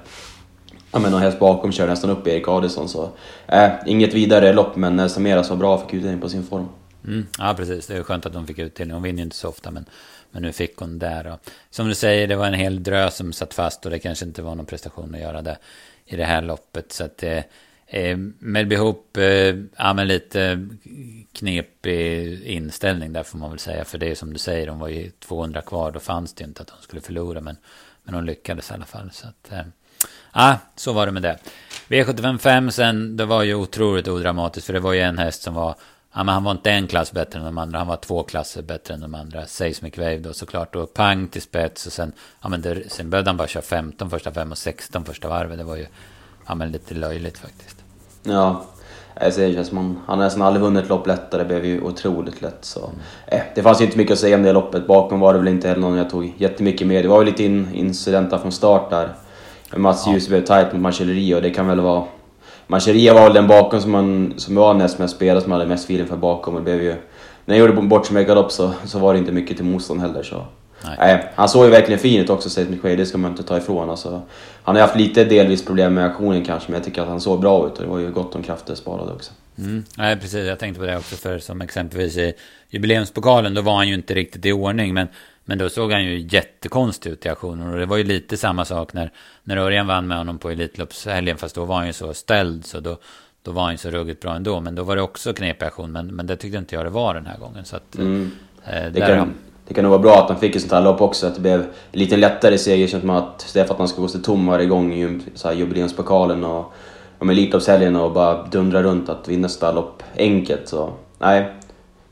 ja, 0.95 1.01
men 1.01 1.15
och 1.15 1.21
helst 1.21 1.39
bakom 1.39 1.73
kör 1.73 1.87
nästan 1.87 2.11
upp 2.11 2.27
Erik 2.27 2.49
Adelsson. 2.49 2.89
Så, 2.89 3.11
äh, 3.47 3.71
inget 3.87 4.15
vidare 4.15 4.53
lopp, 4.53 4.77
men 4.77 5.01
eh, 5.01 5.07
Samera 5.07 5.45
så 5.45 5.51
var 5.51 5.59
bra, 5.59 5.79
fick 5.79 5.95
utdelning 5.95 6.21
på 6.21 6.29
sin 6.29 6.45
form. 6.45 6.69
Mm, 7.07 7.27
ja, 7.39 7.55
precis. 7.57 7.87
Det 7.87 7.97
är 7.97 8.03
skönt 8.03 8.27
att 8.27 8.35
hon 8.35 8.47
fick 8.47 8.59
utdelning. 8.59 8.95
Hon 8.95 9.03
vinner 9.03 9.19
ju 9.19 9.25
inte 9.25 9.37
så 9.37 9.49
ofta, 9.49 9.71
men, 9.71 9.85
men 10.31 10.43
nu 10.43 10.53
fick 10.53 10.77
hon 10.77 10.99
där. 10.99 11.27
Och, 11.27 11.51
som 11.71 11.89
du 11.89 11.95
säger, 11.95 12.27
det 12.27 12.37
var 12.37 12.47
en 12.47 12.55
hel 12.55 12.83
drös 12.83 13.17
som 13.17 13.33
satt 13.33 13.55
fast 13.55 13.85
och 13.85 13.91
det 13.91 13.99
kanske 13.99 14.25
inte 14.25 14.43
var 14.43 14.55
någon 14.55 14.67
prestation 14.67 15.15
att 15.15 15.21
göra 15.21 15.43
det 15.43 15.59
i 16.07 16.17
det 16.17 16.25
här 16.25 16.43
loppet. 16.43 16.93
Så 16.93 17.05
att 17.05 17.23
eh, 17.23 17.43
eh, 17.87 18.17
Melby 18.39 18.77
Hope, 18.77 19.25
eh, 19.25 19.57
ja 19.77 19.93
men 19.93 20.09
lite 20.09 20.69
knepig 21.33 22.43
inställning 22.43 23.13
där 23.13 23.23
får 23.23 23.39
man 23.39 23.51
väl 23.51 23.59
säga. 23.59 23.85
För 23.85 23.99
det 23.99 24.11
är 24.11 24.15
som 24.15 24.33
du 24.33 24.39
säger, 24.39 24.69
hon 24.69 24.79
var 24.79 24.89
ju 24.89 25.11
200 25.11 25.63
kvar, 25.63 25.91
då 25.91 26.01
fanns 26.01 26.35
det 26.35 26.43
ju 26.43 26.49
inte 26.49 26.63
att 26.63 26.71
hon 26.71 26.83
skulle 26.83 27.01
förlora. 27.01 27.41
Men, 27.41 27.57
men 28.03 28.15
hon 28.15 28.27
lyckades 28.27 28.71
i 28.71 28.75
alla 28.75 28.85
fall. 28.85 29.11
Så 29.13 29.29
att, 29.29 29.53
eh, 29.53 29.67
ah, 30.33 30.55
så 30.77 30.93
var 30.93 31.07
det 31.07 31.13
med 31.13 31.23
det. 31.23 31.39
V755 31.89 32.71
sen, 32.71 33.17
det 33.17 33.25
var 33.25 33.43
ju 33.43 33.55
otroligt 33.55 34.09
odramatiskt. 34.09 34.67
För 34.67 34.73
det 34.73 34.81
var 34.81 34.93
ju 34.93 35.01
en 35.01 35.19
häst 35.19 35.43
som 35.43 35.55
var... 35.55 35.75
Ja, 36.17 36.25
men 36.25 36.35
han 36.35 36.45
var 36.45 36.53
inte 36.53 36.71
en 36.71 36.87
klass 36.87 37.13
bättre 37.13 37.39
än 37.39 37.45
de 37.45 37.59
andra. 37.59 37.79
Han 37.79 37.87
var 37.87 37.97
två 37.97 38.23
klasser 38.23 38.63
bättre 38.63 38.95
än 38.95 39.01
de 39.01 39.15
andra. 39.15 39.47
Seismic 39.47 39.99
Wave 39.99 40.19
då 40.19 40.33
såklart. 40.33 40.77
Och 40.77 40.95
pang 40.95 41.29
till 41.29 41.43
spets. 41.43 41.87
Och 41.87 41.93
sen, 41.93 42.13
ja, 42.43 42.49
men 42.49 42.63
det, 42.63 42.93
sen 42.93 43.11
behövde 43.11 43.29
han 43.29 43.37
bara 43.37 43.49
köra 43.49 43.63
15 43.63 44.11
första 44.11 44.33
fem 44.33 44.51
och 44.53 44.59
16 44.59 45.05
första 45.05 45.29
varvet. 45.29 45.59
Det 45.59 45.65
var 45.65 45.77
ju 45.77 45.87
ja, 46.47 46.55
men 46.55 46.73
lite 46.73 46.95
löjligt 46.95 47.39
faktiskt. 47.39 47.85
Ja, 48.23 48.65
säger 49.31 49.59
det 49.59 49.65
som 49.65 49.77
han, 49.77 50.01
han 50.07 50.19
har 50.19 50.25
nästan 50.25 50.43
aldrig 50.43 50.63
vunnit 50.63 50.89
lopp 50.89 51.07
lättare. 51.07 51.43
Det 51.43 51.49
blev 51.49 51.65
ju 51.65 51.81
otroligt 51.81 52.43
lätt. 52.43 52.65
Så. 52.65 52.81
Mm. 52.87 52.99
Eh, 53.27 53.43
det 53.55 53.63
fanns 53.63 53.81
ju 53.81 53.85
inte 53.85 53.99
mycket 53.99 54.13
att 54.13 54.19
säga 54.19 54.37
om 54.37 54.43
det 54.43 54.53
loppet. 54.53 54.87
Bakom 54.87 55.21
var 55.21 55.33
det 55.33 55.39
väl 55.39 55.49
inte 55.49 55.69
heller 55.69 55.81
någon 55.81 55.97
jag 55.97 56.11
tog 56.11 56.33
jättemycket 56.37 56.87
med. 56.87 57.05
Det 57.05 57.09
var 57.09 57.21
ju 57.21 57.27
lite 57.27 57.45
in, 57.45 57.75
incidenter 57.75 58.39
från 58.39 58.53
start 58.53 58.91
där. 58.91 59.15
Mats 59.77 60.07
Ljus 60.07 60.29
blev 60.29 60.45
tight 60.45 60.73
mot 60.73 60.83
Marcelleria 60.83 61.37
och 61.37 61.43
det 61.43 61.51
kan 61.51 61.67
väl 61.67 61.81
vara... 61.81 62.05
Marcelleria 62.67 63.15
var 63.15 63.23
väl 63.23 63.35
den 63.35 63.47
bakom 63.47 63.81
som, 63.81 63.91
man, 63.91 64.35
som 64.37 64.55
var 64.55 64.75
näst 64.75 64.99
mest 64.99 65.17
spelare 65.17 65.41
som 65.41 65.53
hade 65.53 65.67
mest 65.67 65.85
feeling 65.85 66.07
för 66.07 66.17
bakom 66.17 66.55
och 66.55 66.61
det 66.61 66.65
blev 66.65 66.83
ju... 66.83 66.95
När 67.45 67.57
jag 67.57 67.69
gjorde 67.69 67.83
bort 67.83 68.07
som 68.07 68.17
galopp 68.25 68.53
så, 68.53 68.73
så 68.85 68.99
var 68.99 69.13
det 69.13 69.19
inte 69.19 69.33
mycket 69.33 69.57
till 69.57 69.67
motstånd 69.67 70.01
heller 70.01 70.23
så... 70.23 70.45
Nej. 70.85 70.97
Nej. 70.99 71.29
han 71.35 71.49
såg 71.49 71.65
ju 71.65 71.71
verkligen 71.71 72.01
fin 72.01 72.21
ut 72.21 72.31
också, 72.31 72.51
Seth 72.51 72.71
McQuaid, 72.71 72.99
det 72.99 73.07
ska 73.07 73.19
man 73.19 73.31
inte 73.31 73.43
ta 73.43 73.57
ifrån. 73.57 73.91
Alltså, 73.91 74.23
han 74.63 74.75
har 74.75 74.83
haft 74.83 74.97
lite 74.97 75.25
delvis 75.25 75.65
problem 75.65 75.95
med 75.95 76.05
aktionen 76.05 76.45
kanske, 76.45 76.71
men 76.71 76.79
jag 76.79 76.85
tycker 76.85 77.03
att 77.03 77.09
han 77.09 77.21
såg 77.21 77.41
bra 77.41 77.67
ut 77.67 77.73
och 77.73 77.83
det 77.83 77.89
var 77.89 77.99
ju 77.99 78.11
gott 78.11 78.35
om 78.35 78.43
krafter 78.43 78.75
sparade 78.75 79.13
också. 79.13 79.33
Mm. 79.59 79.85
Nej, 79.97 80.17
precis. 80.17 80.47
Jag 80.47 80.59
tänkte 80.59 80.81
på 80.81 80.87
det 80.87 80.97
också, 80.97 81.17
för 81.17 81.39
som 81.39 81.61
exempelvis 81.61 82.17
i 82.17 82.33
jubileumspokalen, 82.71 83.55
då 83.55 83.63
var 83.63 83.77
han 83.77 83.89
ju 83.89 83.95
inte 83.95 84.15
riktigt 84.15 84.47
i 84.47 84.53
ordning, 84.53 84.95
men 84.95 85.09
men 85.45 85.59
då 85.59 85.69
såg 85.69 85.93
han 85.93 86.05
ju 86.05 86.19
jättekonstig 86.19 87.11
ut 87.11 87.27
i 87.27 87.29
aktionen. 87.29 87.73
Och 87.73 87.79
det 87.79 87.87
var 87.87 87.97
ju 87.97 88.05
lite 88.05 88.37
samma 88.37 88.65
sak 88.65 88.93
när, 88.93 89.11
när 89.43 89.57
Örjan 89.57 89.87
vann 89.87 90.07
med 90.07 90.19
honom 90.19 90.39
på 90.39 90.51
Elitloppshelgen. 90.51 91.37
Fast 91.37 91.55
då 91.55 91.65
var 91.65 91.77
han 91.77 91.87
ju 91.87 91.93
så 91.93 92.15
ställd. 92.15 92.67
Så 92.67 92.81
då, 92.81 92.97
då 93.43 93.51
var 93.51 93.63
han 93.63 93.73
ju 93.73 93.79
så 93.79 93.91
ruggigt 93.91 94.23
bra 94.23 94.35
ändå. 94.35 94.61
Men 94.61 94.75
då 94.75 94.83
var 94.83 94.97
det 94.97 95.03
också 95.03 95.33
knepig 95.33 95.67
aktion. 95.67 95.93
Men, 95.93 96.07
men 96.07 96.27
det 96.27 96.37
tyckte 96.37 96.59
inte 96.59 96.75
jag 96.75 96.87
det 96.87 96.91
var 96.91 97.15
den 97.15 97.27
här 97.27 97.39
gången. 97.39 97.65
Så 97.65 97.77
att, 97.77 97.99
mm. 97.99 98.31
eh, 98.65 98.93
det, 98.93 99.01
kan, 99.01 99.35
det 99.69 99.75
kan 99.75 99.85
nog 99.85 99.91
vara 99.91 100.03
bra 100.03 100.23
att 100.23 100.31
han 100.31 100.41
fick 100.41 100.57
ett 100.57 100.63
sånt 100.63 100.73
här 100.73 100.83
lopp 100.83 101.01
också. 101.01 101.27
Att 101.27 101.35
det 101.35 101.41
blev 101.41 101.67
lite 101.93 102.17
lättare 102.17 102.59
seger. 102.59 102.87
Känns 102.87 103.01
som 103.01 103.11
att 103.11 103.43
istället 103.43 103.69
för 103.69 103.85
att 103.85 103.91
ska 103.91 104.03
gå 104.03 104.09
sig 104.09 104.23
tom 104.23 104.47
varje 104.47 104.67
gång 104.67 104.93
i 104.93 105.21
jubileumspokalen 105.55 106.45
och, 106.45 106.73
och 107.19 107.27
med 107.27 107.33
Elitloppshelgen 107.33 107.97
och 107.97 108.13
bara 108.13 108.47
dundra 108.47 108.83
runt 108.83 109.09
att 109.09 109.29
vinna 109.29 109.49
sånt 109.49 109.63
här 109.63 109.73
lopp 109.73 110.03
enkelt. 110.17 110.69
Så 110.69 110.93
nej, 111.19 111.53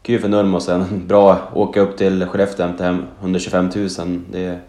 kul 0.03 0.21
för 0.21 0.29
Nurmo 0.29 0.61
sen. 0.61 1.07
Bra 1.07 1.51
åka 1.55 1.81
upp 1.81 1.97
till 1.97 2.27
Skellefteå 2.27 2.65
och 2.65 2.69
hämta 2.69 2.85
hem 2.85 3.07
125 3.21 3.71
000. 3.75 3.89
Det 4.31 4.45
är 4.45 4.61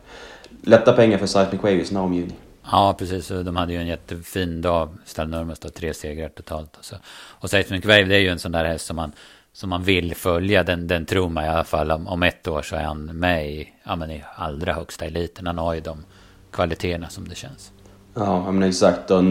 lätta 0.61 0.93
pengar 0.93 1.17
för 1.17 1.25
Seismic 1.25 1.61
Wave 1.61 1.81
i 1.81 1.85
sån 1.85 1.97
omgivning. 1.97 2.37
Ja, 2.71 2.95
precis. 2.99 3.27
De 3.27 3.55
hade 3.55 3.73
ju 3.73 3.79
en 3.79 3.87
jättefin 3.87 4.61
dag, 4.61 4.89
Stall 5.05 5.27
Nurmos, 5.27 5.59
tre 5.59 5.93
segrar 5.93 6.29
totalt. 6.29 6.77
Och, 6.77 6.85
så. 6.85 6.95
och 7.13 7.49
Seismic 7.49 7.85
Wave, 7.85 8.03
det 8.03 8.15
är 8.15 8.19
ju 8.19 8.29
en 8.29 8.39
sån 8.39 8.51
där 8.51 8.65
häst 8.65 8.85
som 8.85 8.95
man, 8.95 9.11
som 9.53 9.69
man 9.69 9.83
vill 9.83 10.15
följa. 10.15 10.63
Den, 10.63 10.87
den 10.87 11.05
tror 11.05 11.29
man 11.29 11.45
i 11.45 11.47
alla 11.47 11.63
fall. 11.63 11.91
Om, 11.91 12.07
om 12.07 12.23
ett 12.23 12.47
år 12.47 12.61
så 12.61 12.75
är 12.75 12.83
han 12.83 13.05
med 13.05 13.49
i, 13.51 13.73
ja, 13.83 13.95
men 13.95 14.11
i 14.11 14.23
allra 14.35 14.73
högsta 14.73 15.05
eliten. 15.05 15.47
Han 15.47 15.57
har 15.57 15.73
ju 15.73 15.81
de 15.81 16.05
kvaliteterna 16.51 17.09
som 17.09 17.27
det 17.27 17.35
känns. 17.35 17.71
Ja, 18.13 18.51
men 18.51 18.63
exakt. 18.63 19.11
Och 19.11 19.23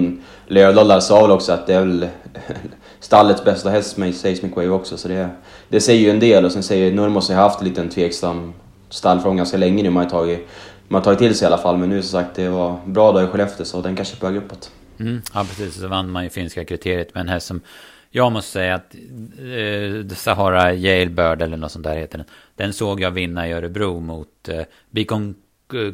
Leo 0.46 1.00
sa 1.00 1.22
väl 1.22 1.30
också 1.30 1.52
att 1.52 1.66
det 1.66 1.74
är 1.74 1.80
väl 1.80 2.08
stallets 3.00 3.44
bästa 3.44 3.70
häst 3.70 3.96
med 3.96 4.14
Seismic 4.14 4.56
Wave 4.56 4.68
också. 4.68 4.96
Så 4.96 5.08
det, 5.08 5.28
det 5.68 5.80
säger 5.80 6.00
ju 6.00 6.10
en 6.10 6.20
del. 6.20 6.44
Och 6.44 6.52
sen 6.52 6.62
säger 6.62 6.92
Nurmos 6.92 7.28
har 7.28 7.36
haft 7.36 7.60
en 7.60 7.68
liten 7.68 7.88
tveksam 7.88 8.52
stallfrån 8.90 9.36
ganska 9.36 9.56
länge 9.56 9.82
nu. 9.82 9.90
Man 9.90 10.02
har 10.02 10.10
tagit, 10.10 10.48
man 10.88 10.98
har 10.98 11.04
tagit 11.04 11.18
till 11.18 11.34
sig 11.34 11.44
i 11.44 11.46
alla 11.46 11.58
fall. 11.58 11.78
Men 11.78 11.88
nu 11.88 12.02
som 12.02 12.20
sagt, 12.20 12.36
det 12.36 12.48
var 12.48 12.80
bra 12.86 13.12
dag 13.12 13.24
i 13.24 13.26
Skellefteå 13.26 13.64
så 13.64 13.80
den 13.80 13.96
kanske 13.96 14.14
är 14.16 14.18
på 14.18 14.26
väg 14.26 14.36
uppåt. 14.36 14.70
Mm, 14.98 15.22
ja, 15.34 15.44
precis. 15.48 15.80
Så 15.80 15.88
vann 15.88 16.10
man 16.10 16.24
ju 16.24 16.30
finska 16.30 16.64
kriteriet 16.64 17.14
med 17.14 17.20
en 17.20 17.28
häst 17.28 17.46
som 17.46 17.60
jag 18.10 18.32
måste 18.32 18.50
säga 18.50 18.74
att 18.74 18.94
eh, 19.38 20.16
Sahara 20.16 20.72
Jailbird 20.72 21.42
eller 21.42 21.56
något 21.56 21.72
sånt 21.72 21.84
där 21.84 21.96
heter 21.96 22.18
den. 22.18 22.26
Den 22.56 22.72
såg 22.72 23.00
jag 23.00 23.10
vinna 23.10 23.48
i 23.48 23.52
Örebro 23.52 24.00
mot 24.00 24.48
eh, 24.48 24.62
Bikon 24.90 25.34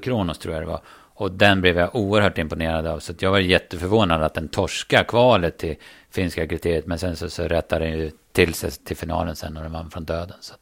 Kronos 0.03 0.39
tror 0.39 0.55
jag 0.55 0.63
det 0.63 0.67
var. 0.67 0.81
Och 1.19 1.33
den 1.33 1.61
blev 1.61 1.79
jag 1.79 1.97
oerhört 1.97 2.39
imponerad 2.39 2.87
av. 2.87 2.99
Så 2.99 3.13
jag 3.19 3.31
var 3.31 3.39
jätteförvånad 3.39 4.23
att 4.23 4.35
den 4.35 4.49
torska 4.49 5.05
kvalet 5.05 5.59
till 5.59 5.77
finska 6.11 6.47
kriteriet. 6.47 6.87
Men 6.87 6.99
sen 6.99 7.17
så, 7.17 7.31
så 7.31 7.49
rättade 7.49 7.85
den 7.85 7.99
ju 7.99 8.11
till 8.33 8.55
sig 8.55 8.71
till 8.71 8.97
finalen 8.97 9.37
sen 9.37 9.57
och 9.57 9.63
den 9.63 9.73
vann 9.73 9.91
från 9.91 10.05
döden. 10.05 10.37
Så 10.41 10.55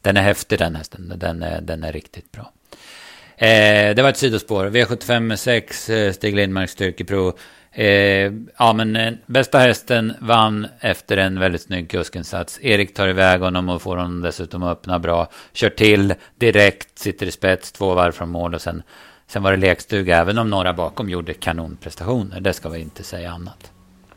den 0.00 0.16
är 0.16 0.22
häftig 0.22 0.58
den 0.58 0.76
hästen. 0.76 1.12
Den 1.16 1.42
är, 1.42 1.60
den 1.60 1.84
är 1.84 1.92
riktigt 1.92 2.32
bra. 2.32 2.52
Eh, 3.36 3.94
det 3.94 4.02
var 4.02 4.08
ett 4.08 4.16
sidospår. 4.16 4.66
V75 4.66 5.20
med 5.20 5.40
6, 5.40 5.90
Stig 6.12 6.36
Lindmark 6.36 6.70
styrkeprov. 6.70 7.38
Eh, 7.72 8.32
ja, 8.58 8.72
men 8.72 8.96
eh, 8.96 9.12
bästa 9.26 9.58
hästen 9.58 10.12
vann 10.20 10.66
efter 10.80 11.16
en 11.16 11.40
väldigt 11.40 11.62
snygg 11.62 11.90
kuskinsats. 11.90 12.58
Erik 12.62 12.94
tar 12.94 13.08
iväg 13.08 13.40
honom 13.40 13.68
och 13.68 13.82
får 13.82 13.96
honom 13.96 14.20
dessutom 14.20 14.62
att 14.62 14.78
öppna 14.78 14.98
bra. 14.98 15.28
Kör 15.52 15.70
till 15.70 16.14
direkt, 16.38 16.98
sitter 16.98 17.26
i 17.26 17.30
spets, 17.30 17.72
två 17.72 17.94
varv 17.94 18.12
från 18.12 18.28
mål 18.28 18.54
och 18.54 18.62
sen, 18.62 18.82
sen 19.32 19.42
var 19.42 19.50
det 19.50 19.56
lekstuga. 19.56 20.18
Även 20.18 20.38
om 20.38 20.50
några 20.50 20.72
bakom 20.72 21.08
gjorde 21.08 21.34
kanonprestationer. 21.34 22.40
Det 22.40 22.52
ska 22.52 22.68
vi 22.68 22.80
inte 22.80 23.02
säga 23.02 23.30
annat. 23.30 23.70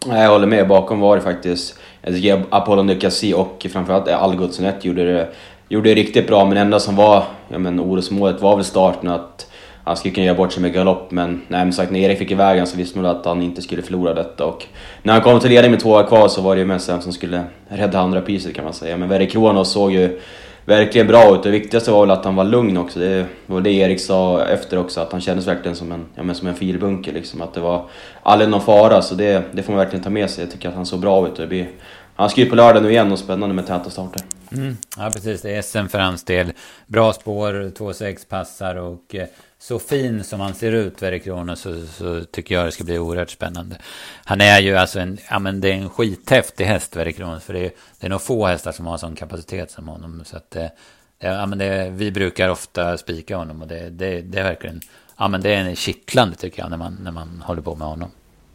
Nej, 0.05 0.24
jag 0.24 0.29
håller 0.29 0.48
med. 0.48 0.67
Bakom 0.67 1.00
var 1.00 1.15
det 1.15 1.22
faktiskt... 1.22 1.79
Jag 2.01 2.13
tycker 2.13 2.43
Apollo 2.50 2.84
Nukasi 2.84 3.34
och 3.34 3.67
framförallt 3.72 4.07
Algotsson 4.07 4.72
gjorde 4.81 5.13
det, 5.13 5.29
gjorde 5.69 5.89
det 5.89 5.95
riktigt 5.95 6.27
bra. 6.27 6.45
Men 6.45 6.55
det 6.55 6.62
enda 6.62 6.79
som 6.79 6.95
var 6.95 7.24
ja, 7.50 7.60
men, 7.60 7.79
orosmålet 7.79 8.41
var 8.41 8.55
väl 8.55 8.65
starten. 8.65 9.10
att 9.10 9.51
han 9.84 9.98
skulle 9.98 10.13
kunna 10.13 10.25
göra 10.25 10.38
bort 10.38 10.53
sig 10.53 10.62
med 10.62 10.74
galopp, 10.74 11.12
men 11.12 11.41
nej, 11.48 11.65
men 11.65 11.74
sagt, 11.74 11.91
när 11.91 12.00
Erik 12.00 12.17
fick 12.17 12.31
iväg 12.31 12.50
honom 12.50 12.67
så 12.67 12.77
visste 12.77 13.00
man 13.00 13.12
att 13.12 13.25
han 13.25 13.41
inte 13.41 13.62
skulle 13.62 13.81
förlora 13.81 14.13
detta. 14.13 14.45
Och 14.45 14.65
när 15.03 15.13
han 15.13 15.22
kom 15.22 15.39
till 15.39 15.50
ledning 15.50 15.72
med 15.72 15.79
två 15.79 16.03
kvar 16.03 16.27
så 16.27 16.41
var 16.41 16.55
det 16.55 16.60
ju 16.60 16.67
mest 16.67 16.89
vem 16.89 17.01
som 17.01 17.13
skulle 17.13 17.43
rädda 17.67 18.00
andra 18.00 18.22
priset 18.22 18.55
kan 18.55 18.63
man 18.63 18.74
säga. 18.74 18.98
Men 18.98 19.10
Verre 19.10 19.25
Kronos 19.25 19.72
såg 19.72 19.91
ju 19.91 20.19
verkligen 20.65 21.07
bra 21.07 21.36
ut. 21.36 21.43
Det 21.43 21.51
viktigaste 21.51 21.91
var 21.91 22.01
väl 22.01 22.12
att 22.12 22.25
han 22.25 22.36
var 22.36 22.43
lugn 22.43 22.77
också. 22.77 23.00
Det 23.00 23.25
var 23.45 23.62
det 23.62 23.72
Erik 23.72 24.01
sa 24.01 24.45
efter 24.45 24.77
också, 24.77 25.01
att 25.01 25.12
han 25.12 25.22
kändes 25.22 25.48
verkligen 25.48 25.75
som 25.75 25.91
en, 25.91 26.05
ja, 26.15 26.24
men 26.24 26.36
som 26.36 26.48
en 26.48 26.55
filbunker. 26.55 27.13
Liksom. 27.13 27.41
Att 27.41 27.53
det 27.53 27.60
var 27.60 27.89
aldrig 28.24 28.50
någon 28.50 28.62
fara, 28.62 29.01
så 29.01 29.15
det, 29.15 29.43
det 29.51 29.63
får 29.63 29.74
man 29.74 29.79
verkligen 29.79 30.03
ta 30.03 30.10
med 30.10 30.29
sig. 30.29 30.43
Jag 30.43 30.51
tycker 30.51 30.69
att 30.69 30.75
han 30.75 30.86
såg 30.86 31.00
bra 31.00 31.27
ut. 31.27 31.36
Det 31.36 31.48
blir, 31.48 31.69
han 32.15 32.29
ska 32.29 32.41
ju 32.41 32.50
på 32.50 32.55
lördag 32.55 32.84
nu 32.84 32.91
igen 32.91 33.12
och 33.12 33.19
spännande 33.19 33.55
med 33.55 33.67
täta 33.67 33.89
starter. 33.89 34.22
Mm, 34.51 34.77
ja, 34.98 35.10
precis. 35.13 35.41
Det 35.41 35.55
är 35.55 35.62
SM 35.62 35.88
för 35.88 36.00
hans 36.00 36.24
del. 36.24 36.53
Bra 36.88 37.13
spår, 37.13 37.53
2,6 37.53 38.29
passar 38.29 38.75
och 38.75 39.15
eh, 39.15 39.27
så 39.67 39.79
fin 39.79 40.24
som 40.24 40.39
han 40.39 40.53
ser 40.53 40.72
ut, 40.72 41.01
Verre 41.01 41.19
Kronos, 41.19 41.60
så, 41.60 41.88
så, 41.88 42.24
tycker 42.24 42.55
jag 42.55 42.65
det 42.65 42.72
ska 42.72 42.84
bli 42.84 43.00
oerhört 43.00 43.29
spännande. 43.29 43.77
Han 44.25 44.41
är 44.41 44.60
ju 44.60 44.75
alltså 44.75 45.00
en, 45.00 45.17
ja 45.29 45.39
men 45.39 45.62
det 45.62 45.69
är 45.69 45.74
en 45.74 45.89
skithäftig 45.89 46.65
häst, 46.65 46.95
Verre 46.95 47.12
Kronos, 47.12 47.43
för 47.43 47.53
det 47.53 47.60
är, 47.60 47.72
det 48.00 48.07
är 48.07 48.10
nog 48.10 48.22
få 48.22 48.45
hästar 48.45 48.72
som 48.72 48.86
har 48.86 48.98
sån 48.98 49.15
kapacitet 49.15 49.72
som 49.72 49.88
honom. 49.88 50.24
Så 50.25 50.38
att 50.38 50.55
eh, 50.55 50.62
det, 50.62 51.27
ja 51.27 51.45
men 51.45 51.57
det, 51.57 51.89
vi 51.89 52.12
brukar 52.12 52.50
ofta 52.50 52.98
spika 52.98 53.38
honom 53.38 53.62
och 53.62 53.67
det, 53.67 53.89
det, 53.89 54.22
det 54.22 54.39
är 54.39 54.43
verkligen, 54.43 54.81
ja 55.17 55.27
men 55.27 55.41
det 55.41 55.53
är 55.53 55.75
kittlande 55.75 56.36
tycker 56.36 56.62
jag 56.62 56.69
när 56.69 56.77
man, 56.77 56.98
när 57.01 57.12
man 57.12 57.43
håller 57.45 57.62
på 57.62 57.75
med 57.75 57.88
honom. 57.88 58.10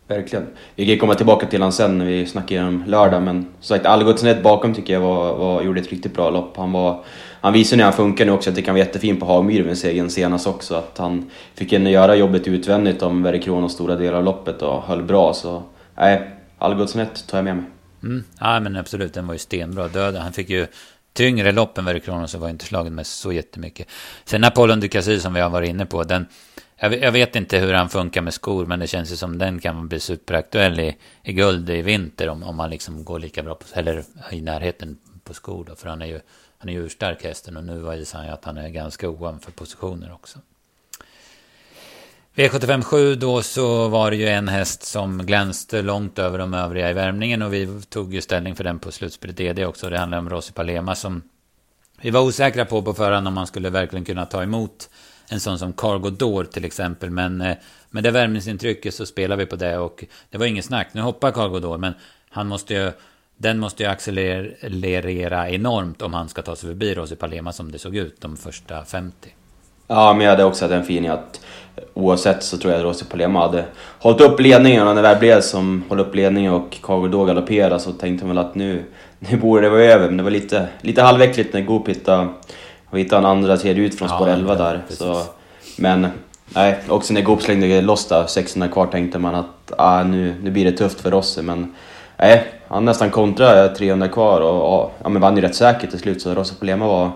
Verkligen. 0.06 0.46
Vi 0.74 0.86
kan 0.86 0.98
komma 0.98 1.14
tillbaka 1.14 1.46
till 1.46 1.60
honom 1.60 1.72
sen 1.72 1.98
när 1.98 2.04
vi 2.04 2.26
snackar 2.26 2.64
om 2.64 2.84
lördag, 2.86 3.22
men 3.22 3.46
som 3.60 3.76
sagt, 3.76 3.86
Algotsnett 3.86 4.42
bakom 4.42 4.74
tycker 4.74 4.92
jag 4.92 5.00
var, 5.00 5.36
var, 5.36 5.62
gjorde 5.62 5.80
ett 5.80 5.90
riktigt 5.90 6.14
bra 6.14 6.30
lopp. 6.30 6.56
Han, 6.56 6.72
var, 6.72 7.04
han 7.40 7.52
visar 7.52 7.76
när 7.76 7.84
han 7.84 7.92
funkar 7.92 8.26
nu 8.26 8.32
också 8.32 8.50
att 8.50 8.56
det 8.56 8.62
kan 8.62 8.74
vara 8.74 8.84
jättefin 8.84 9.20
på 9.20 9.26
Hagmyr 9.26 9.64
med 9.64 9.78
segern 9.78 10.10
senast 10.10 10.46
också. 10.46 10.74
Att 10.74 10.98
han 10.98 11.30
fick 11.54 11.72
göra 11.72 12.14
jobbet 12.14 12.48
utvändigt 12.48 13.02
om 13.02 13.22
Verre 13.22 13.68
stora 13.68 13.96
delar 13.96 14.18
av 14.18 14.24
loppet 14.24 14.62
och 14.62 14.82
höll 14.82 15.02
bra. 15.02 15.34
Så 15.34 15.62
nej, 15.96 16.30
Algotsson 16.58 17.06
tar 17.26 17.38
jag 17.38 17.44
med 17.44 17.56
mig. 17.56 17.64
Mm. 18.02 18.24
Ja 18.40 18.60
men 18.60 18.76
absolut, 18.76 19.14
den 19.14 19.26
var 19.26 19.34
ju 19.34 19.38
stenbra. 19.38 19.88
Döda. 19.88 20.20
Han 20.20 20.32
fick 20.32 20.50
ju 20.50 20.66
tyngre 21.12 21.52
lopp 21.52 21.78
än 21.78 21.84
Verre 21.84 22.24
och 22.34 22.40
var 22.40 22.48
inte 22.48 22.64
slagen 22.64 22.94
med 22.94 23.06
så 23.06 23.32
jättemycket. 23.32 23.88
Sen 24.24 24.44
Apollon 24.44 24.80
Ducassi 24.80 25.20
som 25.20 25.34
vi 25.34 25.40
har 25.40 25.50
varit 25.50 25.70
inne 25.70 25.86
på, 25.86 26.04
den 26.04 26.26
jag, 26.82 27.12
vet 27.12 27.36
inte 27.36 27.58
hur 27.58 27.72
han 27.72 27.88
funkar 27.88 28.22
med 28.22 28.34
skor, 28.34 28.66
men 28.66 28.80
det 28.80 28.86
känns 28.86 29.12
ju 29.12 29.16
som 29.16 29.38
den 29.38 29.60
kan 29.60 29.88
bli 29.88 30.00
superaktuell 30.00 30.80
i, 30.80 30.96
i 31.22 31.32
guld 31.32 31.70
i 31.70 31.82
vinter 31.82 32.28
om, 32.28 32.42
om 32.42 32.58
han 32.58 32.70
liksom 32.70 33.04
går 33.04 33.18
lika 33.18 33.42
bra 33.42 33.54
på, 33.54 33.64
eller 33.72 34.04
i 34.30 34.40
närheten 34.40 34.98
på 35.24 35.34
skor 35.34 35.64
då, 35.68 35.74
för 35.74 35.88
han 35.88 36.02
är 36.02 36.06
ju, 36.06 36.20
han 36.60 36.68
är 36.68 36.72
ju 36.72 36.86
urstark 36.86 37.24
hästen 37.24 37.56
och 37.56 37.64
nu 37.64 37.90
visar 37.90 38.18
han 38.18 38.26
ju 38.26 38.32
att 38.32 38.44
han 38.44 38.58
är 38.58 38.68
ganska 38.68 39.08
ovanför 39.08 39.52
positioner 39.52 40.12
också. 40.12 40.38
V75 42.34 42.82
7 42.82 43.14
då 43.14 43.42
så 43.42 43.88
var 43.88 44.10
det 44.10 44.16
ju 44.16 44.28
en 44.28 44.48
häst 44.48 44.82
som 44.82 45.26
glänste 45.26 45.82
långt 45.82 46.18
över 46.18 46.38
de 46.38 46.54
övriga 46.54 46.90
i 46.90 46.92
värmningen 46.92 47.42
och 47.42 47.54
vi 47.54 47.82
tog 47.88 48.14
ju 48.14 48.20
ställning 48.20 48.54
för 48.56 48.64
den 48.64 48.78
på 48.78 48.92
slutspelet 48.92 49.36
DD 49.36 49.66
också. 49.66 49.90
Det 49.90 49.98
handlar 49.98 50.18
om 50.18 50.30
Rossi 50.30 50.52
Palema 50.52 50.94
som 50.94 51.22
vi 52.00 52.10
var 52.10 52.20
osäkra 52.20 52.64
på 52.64 52.82
på 52.82 52.94
förhand 52.94 53.28
om 53.28 53.34
man 53.34 53.46
skulle 53.46 53.70
verkligen 53.70 54.04
kunna 54.04 54.26
ta 54.26 54.42
emot 54.42 54.90
en 55.28 55.40
sån 55.40 55.58
som 55.58 55.72
Cargo 55.72 56.10
Door 56.10 56.44
till 56.44 56.64
exempel. 56.64 57.10
Men 57.10 57.40
eh, 57.40 57.56
med 57.90 58.04
det 58.04 58.10
värmningsintrycket 58.10 58.94
så 58.94 59.06
spelar 59.06 59.36
vi 59.36 59.46
på 59.46 59.56
det 59.56 59.78
och 59.78 60.04
det 60.30 60.38
var 60.38 60.46
inget 60.46 60.64
snack. 60.64 60.88
Nu 60.92 61.00
hoppar 61.00 61.32
Cargo 61.32 61.58
Door 61.58 61.78
men 61.78 61.94
han 62.30 62.46
måste 62.46 62.74
ju 62.74 62.92
den 63.42 63.58
måste 63.58 63.82
ju 63.82 63.88
accelerera 63.88 65.50
enormt 65.50 66.02
om 66.02 66.14
han 66.14 66.28
ska 66.28 66.42
ta 66.42 66.56
sig 66.56 66.68
förbi 66.68 66.94
Rossi 66.94 67.16
Palema 67.16 67.52
som 67.52 67.72
det 67.72 67.78
såg 67.78 67.96
ut 67.96 68.20
de 68.20 68.36
första 68.36 68.84
50. 68.84 69.28
Ja, 69.86 70.12
men 70.12 70.24
jag 70.24 70.30
hade 70.30 70.44
också 70.44 70.68
den 70.68 70.80
feeling 70.80 71.10
att 71.10 71.40
oavsett 71.94 72.42
så 72.42 72.58
tror 72.58 72.72
jag 72.72 72.78
att 72.78 72.84
Rossi 72.84 73.04
Palema 73.04 73.40
hade 73.40 73.64
hållit 73.98 74.20
upp 74.20 74.40
ledningen 74.40 74.88
och 74.88 74.94
när 74.94 75.02
det 75.02 75.08
väl 75.08 75.18
blev 75.18 75.40
som 75.40 75.84
höll 75.88 76.00
upp 76.00 76.14
ledningen 76.14 76.52
och 76.52 76.76
Door 77.10 77.26
galopperade 77.26 77.80
så 77.80 77.92
tänkte 77.92 78.26
man 78.26 78.36
väl 78.36 78.46
att 78.46 78.54
nu, 78.54 78.84
nu 79.18 79.36
borde 79.36 79.62
det 79.62 79.70
vara 79.70 79.82
över. 79.82 80.06
Men 80.06 80.16
det 80.16 80.22
var 80.22 80.30
lite, 80.30 80.68
lite 80.80 81.02
halväckligt 81.02 81.54
när 81.54 81.60
Goop 81.60 81.88
hittade 81.88 82.28
hittade 82.92 83.18
en 83.18 83.26
andra 83.26 83.56
tredje 83.56 83.84
ut 83.84 83.98
från 83.98 84.08
spår 84.08 84.28
ja, 84.28 84.34
11 84.34 84.54
där. 84.54 84.82
Så, 84.88 85.22
men 85.78 86.06
nej, 86.54 86.78
också 86.88 87.14
när 87.14 87.22
Goop 87.22 87.42
slängde 87.42 87.80
loss 87.80 88.06
där, 88.06 88.26
600 88.26 88.68
kvar, 88.68 88.86
tänkte 88.86 89.18
man 89.18 89.34
att 89.34 89.72
ah, 89.78 90.02
nu, 90.02 90.34
nu 90.42 90.50
blir 90.50 90.64
det 90.64 90.72
tufft 90.72 91.00
för 91.00 91.10
Rossi. 91.10 91.42
Men 91.42 91.74
nej, 92.20 92.52
han 92.68 92.84
nästan 92.84 93.10
kontrade 93.10 93.74
300 93.74 94.08
kvar 94.08 94.40
och 94.40 94.92
ja, 95.02 95.08
men 95.08 95.22
vann 95.22 95.36
ju 95.36 95.42
rätt 95.42 95.54
säkert 95.54 95.90
till 95.90 95.98
slut. 95.98 96.22
Så 96.22 96.34
Rossi 96.34 96.54
Polema 96.54 96.86
var 96.86 97.10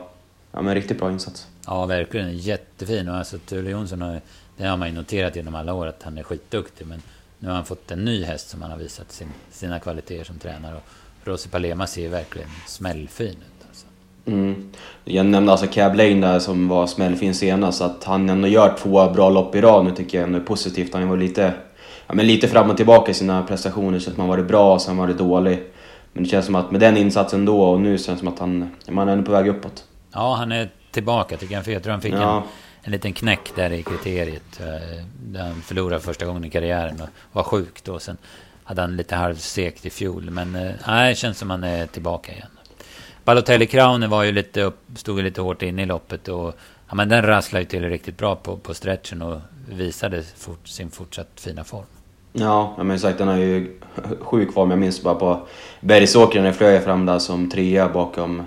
ja, 0.52 0.62
men 0.62 0.74
riktigt 0.74 0.98
bra 0.98 1.10
insats. 1.10 1.46
Ja, 1.66 1.86
verkligen. 1.86 2.38
Jättefin. 2.38 3.08
Och 3.08 3.16
alltså, 3.16 3.38
Thule 3.38 3.70
Jonsson 3.70 4.02
har, 4.02 4.20
det 4.56 4.66
har 4.66 4.76
man 4.76 4.88
ju 4.88 4.94
noterat 4.94 5.36
genom 5.36 5.54
alla 5.54 5.74
år 5.74 5.86
att 5.86 6.02
han 6.02 6.18
är 6.18 6.22
skitduktig. 6.22 6.86
Men 6.86 7.02
nu 7.38 7.48
har 7.48 7.54
han 7.54 7.64
fått 7.64 7.90
en 7.90 8.04
ny 8.04 8.24
häst 8.24 8.48
som 8.48 8.62
han 8.62 8.70
har 8.70 8.78
visat 8.78 9.12
sin, 9.12 9.28
sina 9.50 9.80
kvaliteter 9.80 10.24
som 10.24 10.38
tränare. 10.38 10.74
Och 10.74 10.82
Rossi 11.24 11.48
Palema 11.48 11.86
ser 11.86 12.08
verkligen 12.08 12.48
smällfin 12.66 13.28
ut. 13.28 13.54
Mm. 14.26 14.72
Jag 15.04 15.26
nämnde 15.26 15.52
alltså 15.52 15.66
Cab 15.66 15.94
Lane 15.94 16.26
där 16.26 16.38
som 16.38 16.68
var 16.68 16.86
smällfin 16.86 17.34
senast, 17.34 17.82
att 17.82 18.04
han 18.04 18.30
ändå 18.30 18.48
gör 18.48 18.76
två 18.78 19.10
bra 19.10 19.30
lopp 19.30 19.54
i 19.54 19.60
rad 19.60 19.84
nu 19.84 19.90
tycker 19.90 20.18
jag 20.18 20.26
ändå 20.26 20.38
är 20.38 20.42
positivt. 20.42 20.94
Han 20.94 21.08
var 21.08 21.16
lite, 21.16 21.52
ja, 22.06 22.14
men 22.14 22.26
lite 22.26 22.48
fram 22.48 22.70
och 22.70 22.76
tillbaka 22.76 23.10
i 23.10 23.14
sina 23.14 23.42
prestationer, 23.42 23.98
så 23.98 24.10
att 24.10 24.16
man 24.16 24.28
varit 24.28 24.46
bra 24.46 24.74
och 24.74 24.82
sen 24.82 24.96
varit 24.96 25.18
dålig. 25.18 25.62
Men 26.12 26.22
det 26.22 26.28
känns 26.28 26.46
som 26.46 26.54
att 26.54 26.70
med 26.70 26.80
den 26.80 26.96
insatsen 26.96 27.44
då 27.44 27.62
och 27.62 27.80
nu 27.80 27.98
känns 27.98 28.06
det 28.06 28.16
som 28.16 28.28
att 28.28 28.38
han, 28.38 28.70
man 28.88 29.08
är 29.08 29.12
ändå 29.12 29.24
på 29.24 29.32
väg 29.32 29.48
uppåt. 29.48 29.84
Ja, 30.12 30.34
han 30.34 30.52
är 30.52 30.70
tillbaka 30.90 31.36
tycker 31.36 31.54
jag. 31.54 31.64
För 31.64 31.72
jag 31.72 31.82
tror 31.82 31.90
han 31.90 32.00
fick 32.00 32.14
ja. 32.14 32.36
en, 32.36 32.42
en 32.82 32.92
liten 32.92 33.12
knäck 33.12 33.52
där 33.54 33.72
i 33.72 33.82
kriteriet. 33.82 34.60
Eh, 34.60 35.04
där 35.18 35.42
han 35.42 35.62
förlorade 35.62 36.00
första 36.00 36.26
gången 36.26 36.44
i 36.44 36.50
karriären 36.50 37.00
och 37.00 37.08
var 37.32 37.42
sjuk 37.42 37.84
då. 37.84 37.98
Sen 37.98 38.16
hade 38.64 38.80
han 38.80 38.96
lite 38.96 39.16
halvsekt 39.16 39.86
i 39.86 39.90
fjol. 39.90 40.30
Men 40.30 40.54
eh, 40.54 40.72
nej, 40.86 41.08
det 41.08 41.14
känns 41.14 41.38
som 41.38 41.50
att 41.50 41.60
han 41.60 41.70
är 41.70 41.86
tillbaka 41.86 42.32
igen. 42.32 42.48
Balotelli 43.24 43.66
Crowner 43.66 44.08
var 44.08 44.22
ju 44.22 44.32
lite 44.32 44.62
upp, 44.62 44.78
stod 44.96 45.18
ju 45.18 45.24
lite 45.24 45.40
hårt 45.40 45.62
inne 45.62 45.82
i 45.82 45.86
loppet 45.86 46.28
och 46.28 46.54
ja, 46.88 46.94
men 46.94 47.08
den 47.08 47.22
rasslade 47.22 47.62
ju 47.62 47.68
till 47.68 47.88
riktigt 47.88 48.18
bra 48.18 48.36
på, 48.36 48.56
på 48.56 48.74
stretchen 48.74 49.22
och 49.22 49.40
visade 49.68 50.22
fort, 50.22 50.68
sin 50.68 50.90
fortsatt 50.90 51.40
fina 51.40 51.64
form. 51.64 51.84
Ja, 52.36 52.74
men 52.82 52.98
sagt 52.98 53.18
den 53.18 53.28
har 53.28 53.36
ju 53.36 53.78
sjuk 54.20 54.52
form. 54.52 54.70
Jag 54.70 54.78
minns 54.78 55.02
bara 55.02 55.14
på 55.14 55.46
Bergsåker 55.80 56.42
när 56.42 56.52
flög 56.52 56.74
jag 56.74 56.84
fram 56.84 57.06
där 57.06 57.18
som 57.18 57.50
trea 57.50 57.88
bakom 57.88 58.42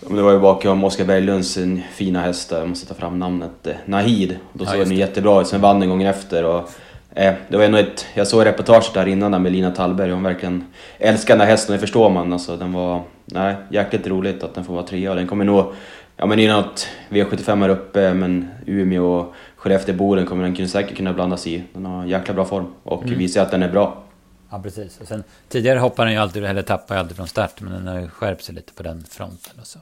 det 0.00 0.22
var 0.22 0.32
ju 0.32 0.38
bakom 0.38 0.84
Oskar 0.84 1.04
Berglunds 1.04 1.58
fina 1.92 2.20
häst 2.20 2.50
jag 2.50 2.68
måste 2.68 2.86
ta 2.86 2.94
fram 2.94 3.18
namnet, 3.18 3.66
eh, 3.66 3.74
Nahid. 3.84 4.38
Då 4.52 4.64
såg 4.64 4.80
ja, 4.80 4.84
den 4.84 4.96
jättebra 4.96 5.40
ut, 5.40 5.46
sen 5.46 5.60
vann 5.60 5.80
den 5.80 5.88
gången 5.88 6.06
efter. 6.06 6.44
Och 6.44 6.70
Eh, 7.18 7.34
det 7.48 7.56
var 7.56 7.64
ändå 7.64 7.78
ett, 7.78 8.06
jag 8.14 8.26
såg 8.26 8.46
reportaget 8.46 8.94
där 8.94 9.08
innan 9.08 9.32
där 9.32 9.38
med 9.38 9.52
Lina 9.52 9.70
Tallberg, 9.70 10.10
hon 10.10 10.22
verkligen 10.22 10.64
älskar 10.98 11.34
den 11.34 11.40
här 11.40 11.48
hästen, 11.48 11.72
det 11.72 11.78
förstår 11.78 12.10
man. 12.10 12.32
Alltså, 12.32 12.56
den 12.56 12.72
var, 12.72 13.02
nej, 13.24 13.56
jäkligt 13.70 14.06
roligt 14.06 14.42
att 14.42 14.54
den 14.54 14.64
får 14.64 14.74
vara 14.74 14.86
trea. 14.86 15.14
Den 15.14 15.26
kommer 15.26 15.44
nog, 15.44 15.72
ja 16.16 16.26
men 16.26 16.38
i 16.38 16.48
något 16.48 16.88
V75 17.08 17.60
här 17.60 17.68
uppe, 17.68 18.14
men 18.14 18.48
Umeå 18.66 19.04
och 19.04 19.34
Skellefteå-Boden 19.58 20.26
kommer 20.26 20.48
den 20.48 20.68
säkert 20.68 20.96
kunna 20.96 21.12
blandas 21.12 21.46
i. 21.46 21.64
Den 21.72 21.86
har 21.86 22.06
jäkla 22.06 22.34
bra 22.34 22.44
form 22.44 22.66
och 22.82 23.02
mm. 23.02 23.18
visar 23.18 23.42
att 23.42 23.50
den 23.50 23.62
är 23.62 23.72
bra. 23.72 24.02
Ja, 24.50 24.60
precis. 24.62 25.00
Och 25.00 25.08
sen, 25.08 25.24
tidigare 25.48 25.78
hoppar 25.78 26.04
den 26.04 26.14
ju 26.14 26.20
alltid, 26.20 26.44
eller 26.44 26.62
tappar 26.62 26.94
ju 26.94 27.00
alltid 27.00 27.16
från 27.16 27.26
start, 27.26 27.60
men 27.60 27.72
den 27.72 27.86
har 27.86 28.08
skärpt 28.08 28.44
sig 28.44 28.54
lite 28.54 28.72
på 28.72 28.82
den 28.82 29.04
fronten. 29.04 29.52
Och 29.60 29.66
så. 29.66 29.78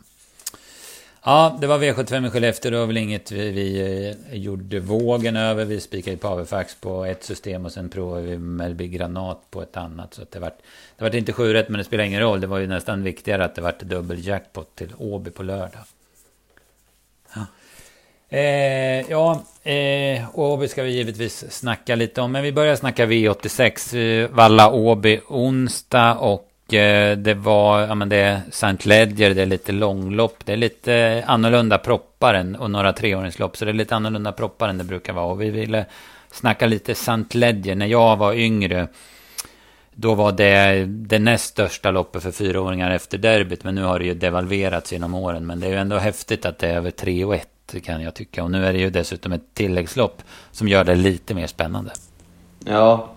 Ja, 1.24 1.58
det 1.60 1.66
var 1.66 1.78
V75 1.78 2.26
i 2.26 2.30
Skellefteå. 2.30 2.70
Det 2.70 2.78
var 2.78 2.86
väl 2.86 2.96
inget 2.96 3.32
vi, 3.32 3.50
vi 3.50 3.80
eh, 4.30 4.38
gjorde 4.38 4.80
vågen 4.80 5.36
över. 5.36 5.64
Vi 5.64 5.80
spikade 5.80 6.16
Pavefax 6.16 6.74
på 6.74 7.04
ett 7.04 7.24
system 7.24 7.64
och 7.64 7.72
sen 7.72 7.88
provade 7.88 8.22
vi 8.22 8.38
Melby 8.38 8.88
Granat 8.88 9.50
på 9.50 9.62
ett 9.62 9.76
annat. 9.76 10.14
Så 10.14 10.22
det 10.30 10.38
vart, 10.38 10.58
det 10.96 11.04
vart 11.04 11.14
inte 11.14 11.32
sju 11.32 11.52
rätt, 11.52 11.68
men 11.68 11.78
det 11.78 11.84
spelar 11.84 12.04
ingen 12.04 12.20
roll. 12.20 12.40
Det 12.40 12.46
var 12.46 12.58
ju 12.58 12.66
nästan 12.66 13.02
viktigare 13.02 13.44
att 13.44 13.54
det 13.54 13.62
vart 13.62 13.80
dubbel 13.80 14.26
jackpot 14.26 14.76
till 14.76 14.92
Åby 14.98 15.30
på 15.30 15.42
lördag. 15.42 15.82
Ja, 18.28 18.38
eh, 18.38 19.10
ja 19.10 19.42
eh, 19.62 20.38
Åby 20.38 20.68
ska 20.68 20.82
vi 20.82 20.90
givetvis 20.90 21.52
snacka 21.52 21.94
lite 21.94 22.20
om. 22.20 22.32
Men 22.32 22.42
vi 22.42 22.52
börjar 22.52 22.76
snacka 22.76 23.06
V86. 23.06 23.96
Eh, 23.96 24.30
Valla 24.30 24.70
Åby 24.70 25.20
onsdag 25.28 26.14
och 26.14 26.74
eh, 26.74 27.16
det 27.16 27.34
var, 27.34 27.80
ja 27.80 27.94
men 27.94 28.08
det 28.08 28.16
är 28.16 28.40
St. 28.48 28.88
Ledger, 28.88 29.34
det 29.34 29.42
är 29.42 29.46
lite 29.46 29.72
långlopp, 29.72 30.36
det 30.44 30.52
är 30.52 30.56
lite 30.56 31.24
annorlunda 31.26 31.78
proppar 31.78 32.34
än, 32.34 32.56
och 32.56 32.70
några 32.70 32.92
treåringslopp. 32.92 33.56
Så 33.56 33.64
det 33.64 33.70
är 33.70 33.72
lite 33.72 33.96
annorlunda 33.96 34.32
proppar 34.32 34.68
än 34.68 34.78
det 34.78 34.84
brukar 34.84 35.12
vara. 35.12 35.26
Och 35.26 35.42
vi 35.42 35.50
ville 35.50 35.84
snacka 36.30 36.66
lite 36.66 36.92
St. 36.92 37.38
Ledger. 37.38 37.74
När 37.74 37.86
jag 37.86 38.16
var 38.16 38.32
yngre, 38.32 38.88
då 39.94 40.14
var 40.14 40.32
det 40.32 40.84
det 40.86 41.18
näst 41.18 41.44
största 41.44 41.90
loppet 41.90 42.22
för 42.22 42.30
fyraåringar 42.30 42.90
efter 42.90 43.18
derbyt. 43.18 43.64
Men 43.64 43.74
nu 43.74 43.82
har 43.82 43.98
det 43.98 44.04
ju 44.04 44.14
devalverats 44.14 44.92
genom 44.92 45.14
åren. 45.14 45.46
Men 45.46 45.60
det 45.60 45.66
är 45.66 45.70
ju 45.70 45.76
ändå 45.76 45.98
häftigt 45.98 46.46
att 46.46 46.58
det 46.58 46.68
är 46.68 46.76
över 46.76 46.90
3 46.90 47.24
och 47.24 47.34
1 47.34 47.48
kan 47.84 48.02
jag 48.02 48.14
tycka. 48.14 48.44
Och 48.44 48.50
nu 48.50 48.66
är 48.66 48.72
det 48.72 48.78
ju 48.78 48.90
dessutom 48.90 49.32
ett 49.32 49.54
tilläggslopp 49.54 50.22
som 50.52 50.68
gör 50.68 50.84
det 50.84 50.94
lite 50.94 51.34
mer 51.34 51.46
spännande. 51.46 51.90
Ja, 52.64 53.08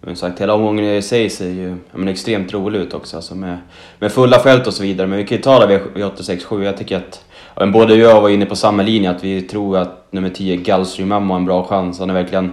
men 0.00 0.16
sagt, 0.16 0.40
hela 0.40 0.54
omgången 0.54 0.84
i 0.84 1.02
sig 1.02 1.30
ser 1.30 1.48
ju 1.48 1.76
men, 1.92 2.08
extremt 2.08 2.52
rolig 2.52 2.78
ut 2.78 2.94
också. 2.94 3.16
Alltså 3.16 3.34
med, 3.34 3.58
med 3.98 4.12
fulla 4.12 4.38
fält 4.38 4.66
och 4.66 4.74
så 4.74 4.82
vidare. 4.82 5.06
Men 5.06 5.18
vi 5.18 5.26
kan 5.26 5.36
ju 5.36 5.42
ta 5.42 5.66
det 5.66 5.78
V867. 5.78 6.64
Jag 6.64 6.76
tycker 6.76 6.96
att 6.96 7.24
men 7.56 7.72
både 7.72 7.94
jag 7.94 8.10
och 8.10 8.16
jag 8.16 8.20
var 8.22 8.28
inne 8.28 8.46
på 8.46 8.56
samma 8.56 8.82
linje. 8.82 9.10
Att 9.10 9.24
vi 9.24 9.42
tror 9.42 9.76
att 9.76 10.12
nummer 10.12 10.30
10, 10.30 10.56
Gulfstream 10.56 11.08
Mamma, 11.08 11.34
har 11.34 11.40
en 11.40 11.46
bra 11.46 11.64
chans. 11.64 11.98
Han 11.98 12.10
är 12.10 12.14
verkligen... 12.14 12.52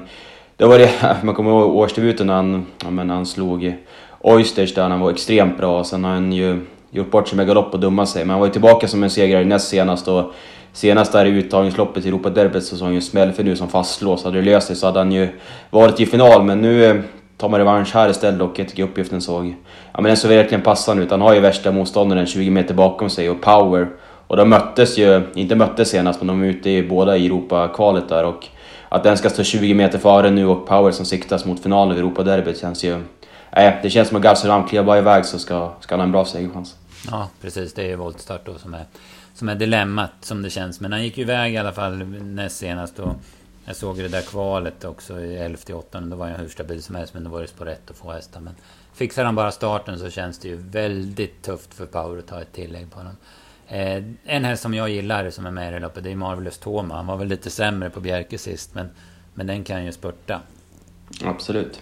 Det 0.57 0.65
var 0.65 0.79
det, 0.79 1.17
man 1.23 1.35
kommer 1.35 1.51
ihåg 1.51 1.75
årsdebuten 1.75 2.27
när 2.27 2.33
han, 2.33 2.65
men 2.89 3.09
han 3.09 3.25
slog 3.25 3.75
Oysters 4.19 4.73
där 4.73 4.89
han 4.89 4.99
var 4.99 5.11
extremt 5.11 5.57
bra. 5.57 5.83
Sen 5.83 6.03
har 6.03 6.11
han 6.11 6.33
ju 6.33 6.59
gjort 6.91 7.11
bort 7.11 7.27
sig 7.27 7.37
med 7.37 7.47
galopp 7.47 7.73
och 7.73 7.79
dummat 7.79 8.09
sig. 8.09 8.21
Men 8.25 8.29
han 8.29 8.39
var 8.39 8.47
ju 8.47 8.53
tillbaka 8.53 8.87
som 8.87 9.03
en 9.03 9.09
segrare 9.09 9.45
näst 9.45 9.67
senast. 9.67 10.07
Och 10.07 10.33
senast 10.73 11.11
där 11.11 11.25
i 11.25 11.29
uttagningsloppet 11.29 12.05
i 12.05 12.07
Europaderbyt 12.07 12.63
så 12.63 12.77
såg 12.77 12.85
han 12.85 12.95
ju 12.95 13.01
smäll 13.01 13.31
för 13.31 13.43
nu 13.43 13.55
som 13.55 13.69
fastlås. 13.69 14.23
Hade 14.23 14.41
det 14.41 14.51
löst 14.51 14.67
sig 14.67 14.75
så 14.75 14.85
hade 14.85 14.99
han 14.99 15.11
ju 15.11 15.29
varit 15.69 15.99
i 15.99 16.05
final. 16.05 16.43
Men 16.43 16.61
nu 16.61 16.85
eh, 16.85 16.95
tar 17.37 17.49
man 17.49 17.59
revansch 17.59 17.93
här 17.93 18.09
istället 18.09 18.41
och 18.41 18.59
jag 18.59 18.67
tycker 18.69 18.83
uppgiften 18.83 19.21
såg... 19.21 19.55
Ja 19.91 20.01
men 20.01 20.03
den 20.03 20.17
såg 20.17 20.31
verkligen 20.31 20.61
passande 20.61 21.03
ut. 21.03 21.11
Han 21.11 21.21
har 21.21 21.33
ju 21.33 21.39
värsta 21.39 21.71
motståndaren 21.71 22.25
20 22.25 22.49
meter 22.49 22.73
bakom 22.73 23.09
sig 23.09 23.29
och 23.29 23.41
power. 23.41 23.87
Och 24.27 24.37
de 24.37 24.49
möttes 24.49 24.97
ju, 24.97 25.21
inte 25.35 25.55
möttes 25.55 25.89
senast, 25.89 26.21
men 26.21 26.27
de 26.27 26.43
är 26.43 26.47
ute 26.47 26.69
i 26.69 26.87
båda 26.87 27.17
i 27.17 27.25
Europa-kvalet 27.25 28.09
där 28.09 28.25
och 28.25 28.47
att 28.89 29.03
den 29.03 29.17
ska 29.17 29.29
stå 29.29 29.43
20 29.43 29.73
meter 29.73 29.99
före 29.99 30.29
nu 30.29 30.45
och 30.47 30.67
Power 30.67 30.91
som 30.91 31.05
siktas 31.05 31.45
mot 31.45 31.63
finalen 31.63 31.97
i 31.97 31.99
Europaderbyt 31.99 32.61
känns 32.61 32.83
ju... 32.83 33.01
Nej, 33.55 33.79
det 33.83 33.89
känns 33.89 34.07
som 34.07 34.17
att 34.17 34.23
Garceram 34.23 34.67
kliver 34.67 34.85
bara 34.85 34.97
iväg 34.97 35.25
så 35.25 35.39
ska, 35.39 35.71
ska 35.79 35.95
han 35.95 35.99
ha 35.99 36.05
en 36.05 36.11
bra 36.11 36.25
segerchans. 36.25 36.75
Ja, 37.11 37.29
precis. 37.41 37.73
Det 37.73 37.81
är 37.81 37.87
ju 37.87 37.95
voltstart 37.95 38.45
då 38.45 38.57
som 38.57 38.73
är, 38.73 38.85
som 39.33 39.49
är 39.49 39.55
dilemmat 39.55 40.11
som 40.21 40.41
det 40.41 40.49
känns. 40.49 40.79
Men 40.79 40.91
han 40.91 41.03
gick 41.03 41.17
ju 41.17 41.23
iväg 41.23 41.53
i 41.53 41.57
alla 41.57 41.71
fall 41.71 41.97
näst 42.07 42.57
senast 42.57 42.99
och 42.99 43.15
jag 43.65 43.75
såg 43.75 43.97
det 43.97 44.07
där 44.07 44.21
kvalet 44.21 44.85
också 44.85 45.19
i 45.19 45.37
11 45.37 45.57
8 45.73 46.01
Då 46.01 46.15
var 46.15 46.27
han 46.27 46.39
hur 46.39 46.49
stabil 46.49 46.83
som 46.83 46.95
helst, 46.95 47.13
men 47.13 47.23
då 47.23 47.29
var 47.29 47.41
det 47.41 47.57
på 47.57 47.65
rätt 47.65 47.89
att 47.89 47.97
få 47.97 48.11
hästar. 48.11 48.39
Men 48.39 48.55
fixar 48.93 49.25
han 49.25 49.35
bara 49.35 49.51
starten 49.51 49.99
så 49.99 50.09
känns 50.09 50.39
det 50.39 50.47
ju 50.47 50.55
väldigt 50.55 51.41
tufft 51.41 51.73
för 51.73 51.85
Power 51.85 52.19
att 52.19 52.27
ta 52.27 52.41
ett 52.41 52.53
tillägg 52.53 52.91
på 52.91 52.97
honom. 52.97 53.15
Eh, 53.67 54.03
en 54.25 54.45
häst 54.45 54.63
som 54.63 54.73
jag 54.73 54.89
gillar 54.89 55.29
som 55.29 55.45
är 55.45 55.51
med 55.51 55.69
i 55.69 55.73
det 55.73 55.79
loppet, 55.79 56.03
det 56.03 56.11
är 56.11 56.15
Marvelous 56.15 56.57
Toma. 56.57 56.95
Han 56.95 57.07
var 57.07 57.17
väl 57.17 57.27
lite 57.27 57.49
sämre 57.49 57.89
på 57.89 57.99
Bjerke 57.99 58.37
sist, 58.37 58.75
men, 58.75 58.89
men 59.33 59.47
den 59.47 59.63
kan 59.63 59.85
ju 59.85 59.91
spurta. 59.91 60.41
Absolut. 61.23 61.81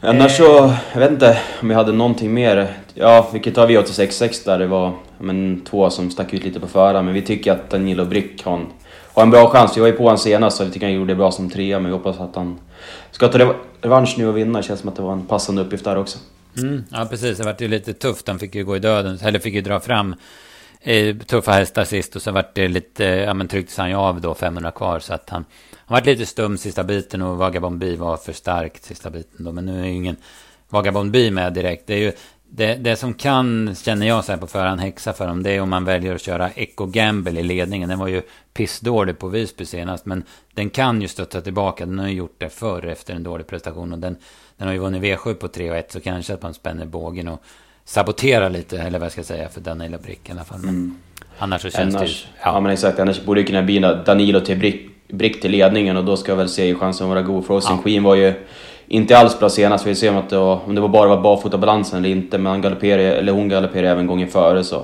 Annars 0.00 0.36
så, 0.36 0.74
jag 0.92 1.00
vet 1.00 1.10
inte 1.10 1.38
om 1.60 1.68
vi 1.68 1.74
hade 1.74 1.92
någonting 1.92 2.34
mer. 2.34 2.76
Ja, 2.94 3.30
vi 3.32 3.40
kan 3.40 3.52
ta 3.52 3.66
V866 3.66 4.44
där 4.44 4.58
det 4.58 4.66
var 4.66 4.94
men, 5.22 5.60
två 5.64 5.90
som 5.90 6.10
stack 6.10 6.34
ut 6.34 6.44
lite 6.44 6.60
på 6.60 6.66
förhand. 6.66 7.04
Men 7.04 7.14
vi 7.14 7.22
tycker 7.22 7.52
att 7.52 7.70
Danilo 7.70 8.04
Brick 8.04 8.44
har 8.44 8.56
en, 8.56 8.66
har 9.14 9.22
en 9.22 9.30
bra 9.30 9.48
chans. 9.48 9.76
Vi 9.76 9.80
var 9.80 9.88
ju 9.88 9.92
på 9.92 10.02
honom 10.02 10.18
senast 10.18 10.60
och 10.60 10.66
vi 10.66 10.70
tycker 10.70 10.86
han 10.86 10.94
gjorde 10.94 11.12
det 11.12 11.16
bra 11.16 11.32
som 11.32 11.50
trea. 11.50 11.78
Men 11.78 11.86
vi 11.86 11.96
hoppas 11.96 12.20
att 12.20 12.36
han 12.36 12.58
ska 13.10 13.28
ta 13.28 13.54
revansch 13.80 14.14
nu 14.18 14.28
och 14.28 14.36
vinna. 14.36 14.58
Det 14.58 14.64
känns 14.64 14.80
som 14.80 14.88
att 14.88 14.96
det 14.96 15.02
var 15.02 15.12
en 15.12 15.26
passande 15.26 15.62
uppgift 15.62 15.84
där 15.84 15.98
också. 15.98 16.18
Mm, 16.58 16.84
ja, 16.90 17.06
precis. 17.10 17.38
Det 17.38 17.44
vart 17.44 17.60
ju 17.60 17.68
lite 17.68 17.92
tufft. 17.92 18.28
Han 18.28 18.38
fick 18.38 18.54
ju 18.54 18.64
gå 18.64 18.76
i 18.76 18.78
döden. 18.78 19.18
Eller 19.22 19.38
fick 19.38 19.54
ju 19.54 19.60
dra 19.60 19.80
fram 19.80 20.14
eh, 20.80 21.16
tuffa 21.16 21.52
hästar 21.52 21.84
sist. 21.84 22.16
Och 22.16 22.22
så 22.22 22.30
vart 22.30 22.54
det 22.54 22.68
lite... 22.68 23.04
Ja, 23.04 23.34
men 23.34 23.48
trycktes 23.48 23.76
han 23.76 23.90
ju 23.90 23.96
av 23.96 24.20
då 24.20 24.34
500 24.34 24.70
kvar. 24.70 24.98
Så 24.98 25.14
att 25.14 25.30
han... 25.30 25.44
Han 25.76 25.96
vart 25.96 26.06
lite 26.06 26.26
stum 26.26 26.58
sista 26.58 26.84
biten 26.84 27.22
och 27.22 27.38
Vagabond 27.38 27.78
B 27.78 27.96
var 27.96 28.16
för 28.16 28.32
starkt 28.32 28.84
sista 28.84 29.10
biten 29.10 29.44
då. 29.44 29.52
Men 29.52 29.66
nu 29.66 29.80
är 29.80 29.84
ju 29.84 29.92
ingen 29.92 30.16
Vagabond 30.68 31.10
B 31.10 31.30
med 31.30 31.52
direkt. 31.52 31.86
Det 31.86 31.94
är 31.94 31.98
ju... 31.98 32.12
Det, 32.54 32.74
det 32.74 32.96
som 32.96 33.14
kan, 33.14 33.74
känner 33.74 34.06
jag 34.06 34.24
så 34.24 34.32
här 34.32 34.38
på 34.38 34.46
förhand, 34.46 34.80
häxa 34.80 35.12
för 35.12 35.26
dem, 35.26 35.42
det 35.42 35.50
är 35.50 35.60
om 35.60 35.70
man 35.70 35.84
väljer 35.84 36.14
att 36.14 36.22
köra 36.22 36.50
Echo 36.50 36.86
Gamble 36.86 37.40
i 37.40 37.42
ledningen. 37.42 37.88
Den 37.88 37.98
var 37.98 38.08
ju 38.08 38.22
pissdålig 38.54 39.18
på 39.18 39.28
Visby 39.28 39.64
senast, 39.64 40.06
men 40.06 40.24
den 40.54 40.70
kan 40.70 41.02
ju 41.02 41.08
stötta 41.08 41.40
tillbaka. 41.40 41.86
Den 41.86 41.98
har 41.98 42.08
ju 42.08 42.14
gjort 42.14 42.34
det 42.38 42.48
förr 42.48 42.86
efter 42.86 43.14
en 43.14 43.22
dålig 43.22 43.46
prestation. 43.46 43.92
Och 43.92 43.98
den, 43.98 44.16
den 44.56 44.66
har 44.66 44.74
ju 44.74 44.80
vunnit 44.80 45.02
V7 45.02 45.34
på 45.34 45.48
3 45.48 45.70
och 45.70 45.76
1 45.76 45.92
så 45.92 46.00
kanske 46.00 46.34
att 46.34 46.42
man 46.42 46.54
spänner 46.54 46.86
bågen 46.86 47.28
och 47.28 47.42
saboterar 47.84 48.50
lite, 48.50 48.78
eller 48.78 48.98
vad 48.98 49.06
jag 49.06 49.12
ska 49.12 49.22
säga, 49.22 49.48
för 49.48 49.60
Danilo 49.60 49.98
Brick 49.98 50.28
i 50.28 50.32
alla 50.32 50.44
fall. 50.44 50.58
Men 50.58 50.68
mm. 50.68 50.96
annars 51.38 51.62
så 51.62 51.70
känns 51.70 51.94
annars, 51.94 52.22
det 52.22 52.28
ja. 52.44 52.52
ja. 52.54 52.60
men 52.60 52.72
exakt, 52.72 52.98
annars 52.98 53.24
borde 53.24 53.40
det 53.40 53.46
kunna 53.46 53.62
bli 53.62 53.78
Danilo 54.04 54.40
till 54.40 54.58
Brick, 54.58 54.90
Brick 55.08 55.40
till 55.40 55.50
ledningen 55.50 55.96
och 55.96 56.04
då 56.04 56.16
ska 56.16 56.34
väl 56.34 56.48
se 56.48 56.74
chansen 56.74 57.08
vara 57.08 57.22
god. 57.22 57.46
Frozen 57.46 57.76
ja. 57.76 57.82
Queen 57.82 58.02
var 58.02 58.14
ju 58.14 58.34
inte 58.88 59.18
alls 59.18 59.38
bra 59.38 59.48
senast, 59.48 59.86
vi 59.86 59.94
får 59.94 60.00
se 60.00 60.08
om, 60.08 60.16
att 60.16 60.30
det 60.30 60.38
var, 60.38 60.60
om 60.66 60.74
det 60.74 60.80
var 60.80 60.88
bara 60.88 61.08
var 61.08 61.22
barfotabalansen 61.22 61.98
eller 61.98 62.08
inte, 62.08 62.38
men 62.38 62.50
han 62.50 62.62
galopperade, 62.62 63.16
eller 63.16 63.32
hon 63.32 63.48
galopperade 63.48 63.88
även 63.88 64.06
gången 64.06 64.28
före 64.28 64.64
så 64.64 64.82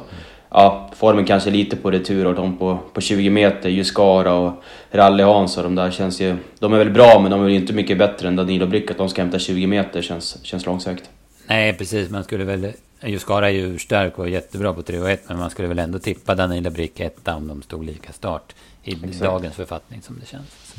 ja, 0.50 0.90
formen 0.96 1.24
kanske 1.24 1.50
lite 1.50 1.76
på 1.76 1.90
retur 1.90 2.26
och 2.26 2.34
de 2.34 2.56
på, 2.56 2.78
på 2.92 3.00
20 3.00 3.30
meter, 3.30 3.68
Juskara 3.68 4.34
och 4.34 4.62
Rally 4.90 5.22
Hans 5.22 5.56
och 5.56 5.62
de 5.62 5.74
där 5.74 5.90
känns 5.90 6.20
ju... 6.20 6.36
De 6.58 6.72
är 6.72 6.78
väl 6.78 6.90
bra 6.90 7.20
men 7.20 7.30
de 7.30 7.44
är 7.44 7.48
ju 7.48 7.54
inte 7.54 7.72
mycket 7.72 7.98
bättre 7.98 8.28
än 8.28 8.36
Danilo 8.36 8.66
Brick. 8.66 8.90
Att 8.90 8.98
de 8.98 9.08
ska 9.08 9.22
hämta 9.22 9.38
20 9.38 9.66
meter 9.66 10.02
känns, 10.02 10.44
känns 10.44 10.66
långsökt. 10.66 11.10
Nej 11.46 11.72
precis, 11.72 12.10
man 12.10 12.24
skulle 12.24 12.44
väl... 12.44 12.72
Juskara 13.02 13.48
är 13.48 13.52
ju 13.52 13.66
urstark 13.66 14.18
och 14.18 14.28
jättebra 14.28 14.72
på 14.72 14.82
3 14.82 15.00
och 15.00 15.10
1 15.10 15.22
men 15.28 15.38
man 15.38 15.50
skulle 15.50 15.68
väl 15.68 15.78
ändå 15.78 15.98
tippa 15.98 16.34
Danilo 16.34 16.70
Brick 16.70 17.00
etta 17.00 17.34
om 17.34 17.48
de 17.48 17.62
stod 17.62 17.84
lika 17.84 18.12
start. 18.12 18.54
I 18.84 18.92
Exakt. 18.92 19.20
dagens 19.20 19.54
författning 19.54 20.02
som 20.02 20.18
det 20.20 20.26
känns. 20.26 20.74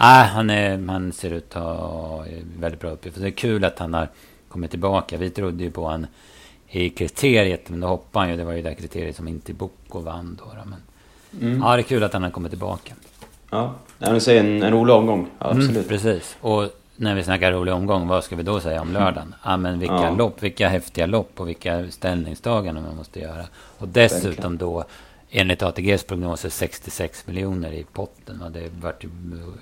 Ah, 0.00 0.22
han, 0.22 0.50
är, 0.50 0.86
han 0.86 1.12
ser 1.12 1.30
ut 1.30 1.56
att 1.56 1.62
ha 1.62 2.24
väldigt 2.58 2.80
bra 2.80 2.90
uppgift. 2.90 3.20
Det 3.20 3.26
är 3.26 3.30
kul 3.30 3.64
att 3.64 3.78
han 3.78 3.94
har 3.94 4.08
kommit 4.48 4.70
tillbaka. 4.70 5.16
Vi 5.16 5.30
trodde 5.30 5.64
ju 5.64 5.70
på 5.70 5.84
honom 5.84 6.06
i 6.68 6.90
kriteriet. 6.90 7.68
Men 7.68 7.80
då 7.80 7.86
hoppade 7.86 8.22
han 8.22 8.30
ju. 8.30 8.36
Det 8.36 8.44
var 8.44 8.52
ju 8.52 8.62
det 8.62 8.74
kriteriet 8.74 9.16
som 9.16 9.28
inte 9.28 9.52
Boko 9.52 10.00
vann 10.00 10.38
då. 10.38 10.44
Men, 10.64 10.82
mm. 11.40 11.62
Ja, 11.62 11.76
det 11.76 11.80
är 11.80 11.82
kul 11.82 12.04
att 12.04 12.12
han 12.12 12.22
har 12.22 12.30
kommit 12.30 12.52
tillbaka. 12.52 12.94
Ja, 13.50 13.74
jag 13.98 14.22
säga 14.22 14.40
en, 14.40 14.62
en 14.62 14.72
rolig 14.72 14.94
omgång. 14.94 15.28
Ja, 15.38 15.50
mm, 15.50 15.58
absolut. 15.58 15.76
Mm, 15.76 15.88
precis. 15.88 16.36
Och 16.40 16.70
när 16.96 17.14
vi 17.14 17.22
snackar 17.22 17.52
rolig 17.52 17.74
omgång, 17.74 18.08
vad 18.08 18.24
ska 18.24 18.36
vi 18.36 18.42
då 18.42 18.60
säga 18.60 18.80
om 18.80 18.92
lördagen? 18.92 19.34
Ja, 19.44 19.56
men 19.56 19.78
vilka 19.78 19.94
ja. 19.94 20.10
lopp, 20.10 20.42
vilka 20.42 20.68
häftiga 20.68 21.06
lopp 21.06 21.40
och 21.40 21.48
vilka 21.48 21.90
ställningstaganden 21.90 22.84
man 22.84 22.96
måste 22.96 23.20
göra. 23.20 23.44
Och 23.78 23.88
dessutom 23.88 24.58
då, 24.58 24.84
enligt 25.30 25.62
ATGs 25.62 26.04
prognoser, 26.04 26.48
66 26.48 27.26
miljoner 27.26 27.72
i 27.72 27.84
potten. 27.92 28.42
Och 28.42 28.50
det 28.50 28.70
vart 28.80 29.04
ju 29.04 29.08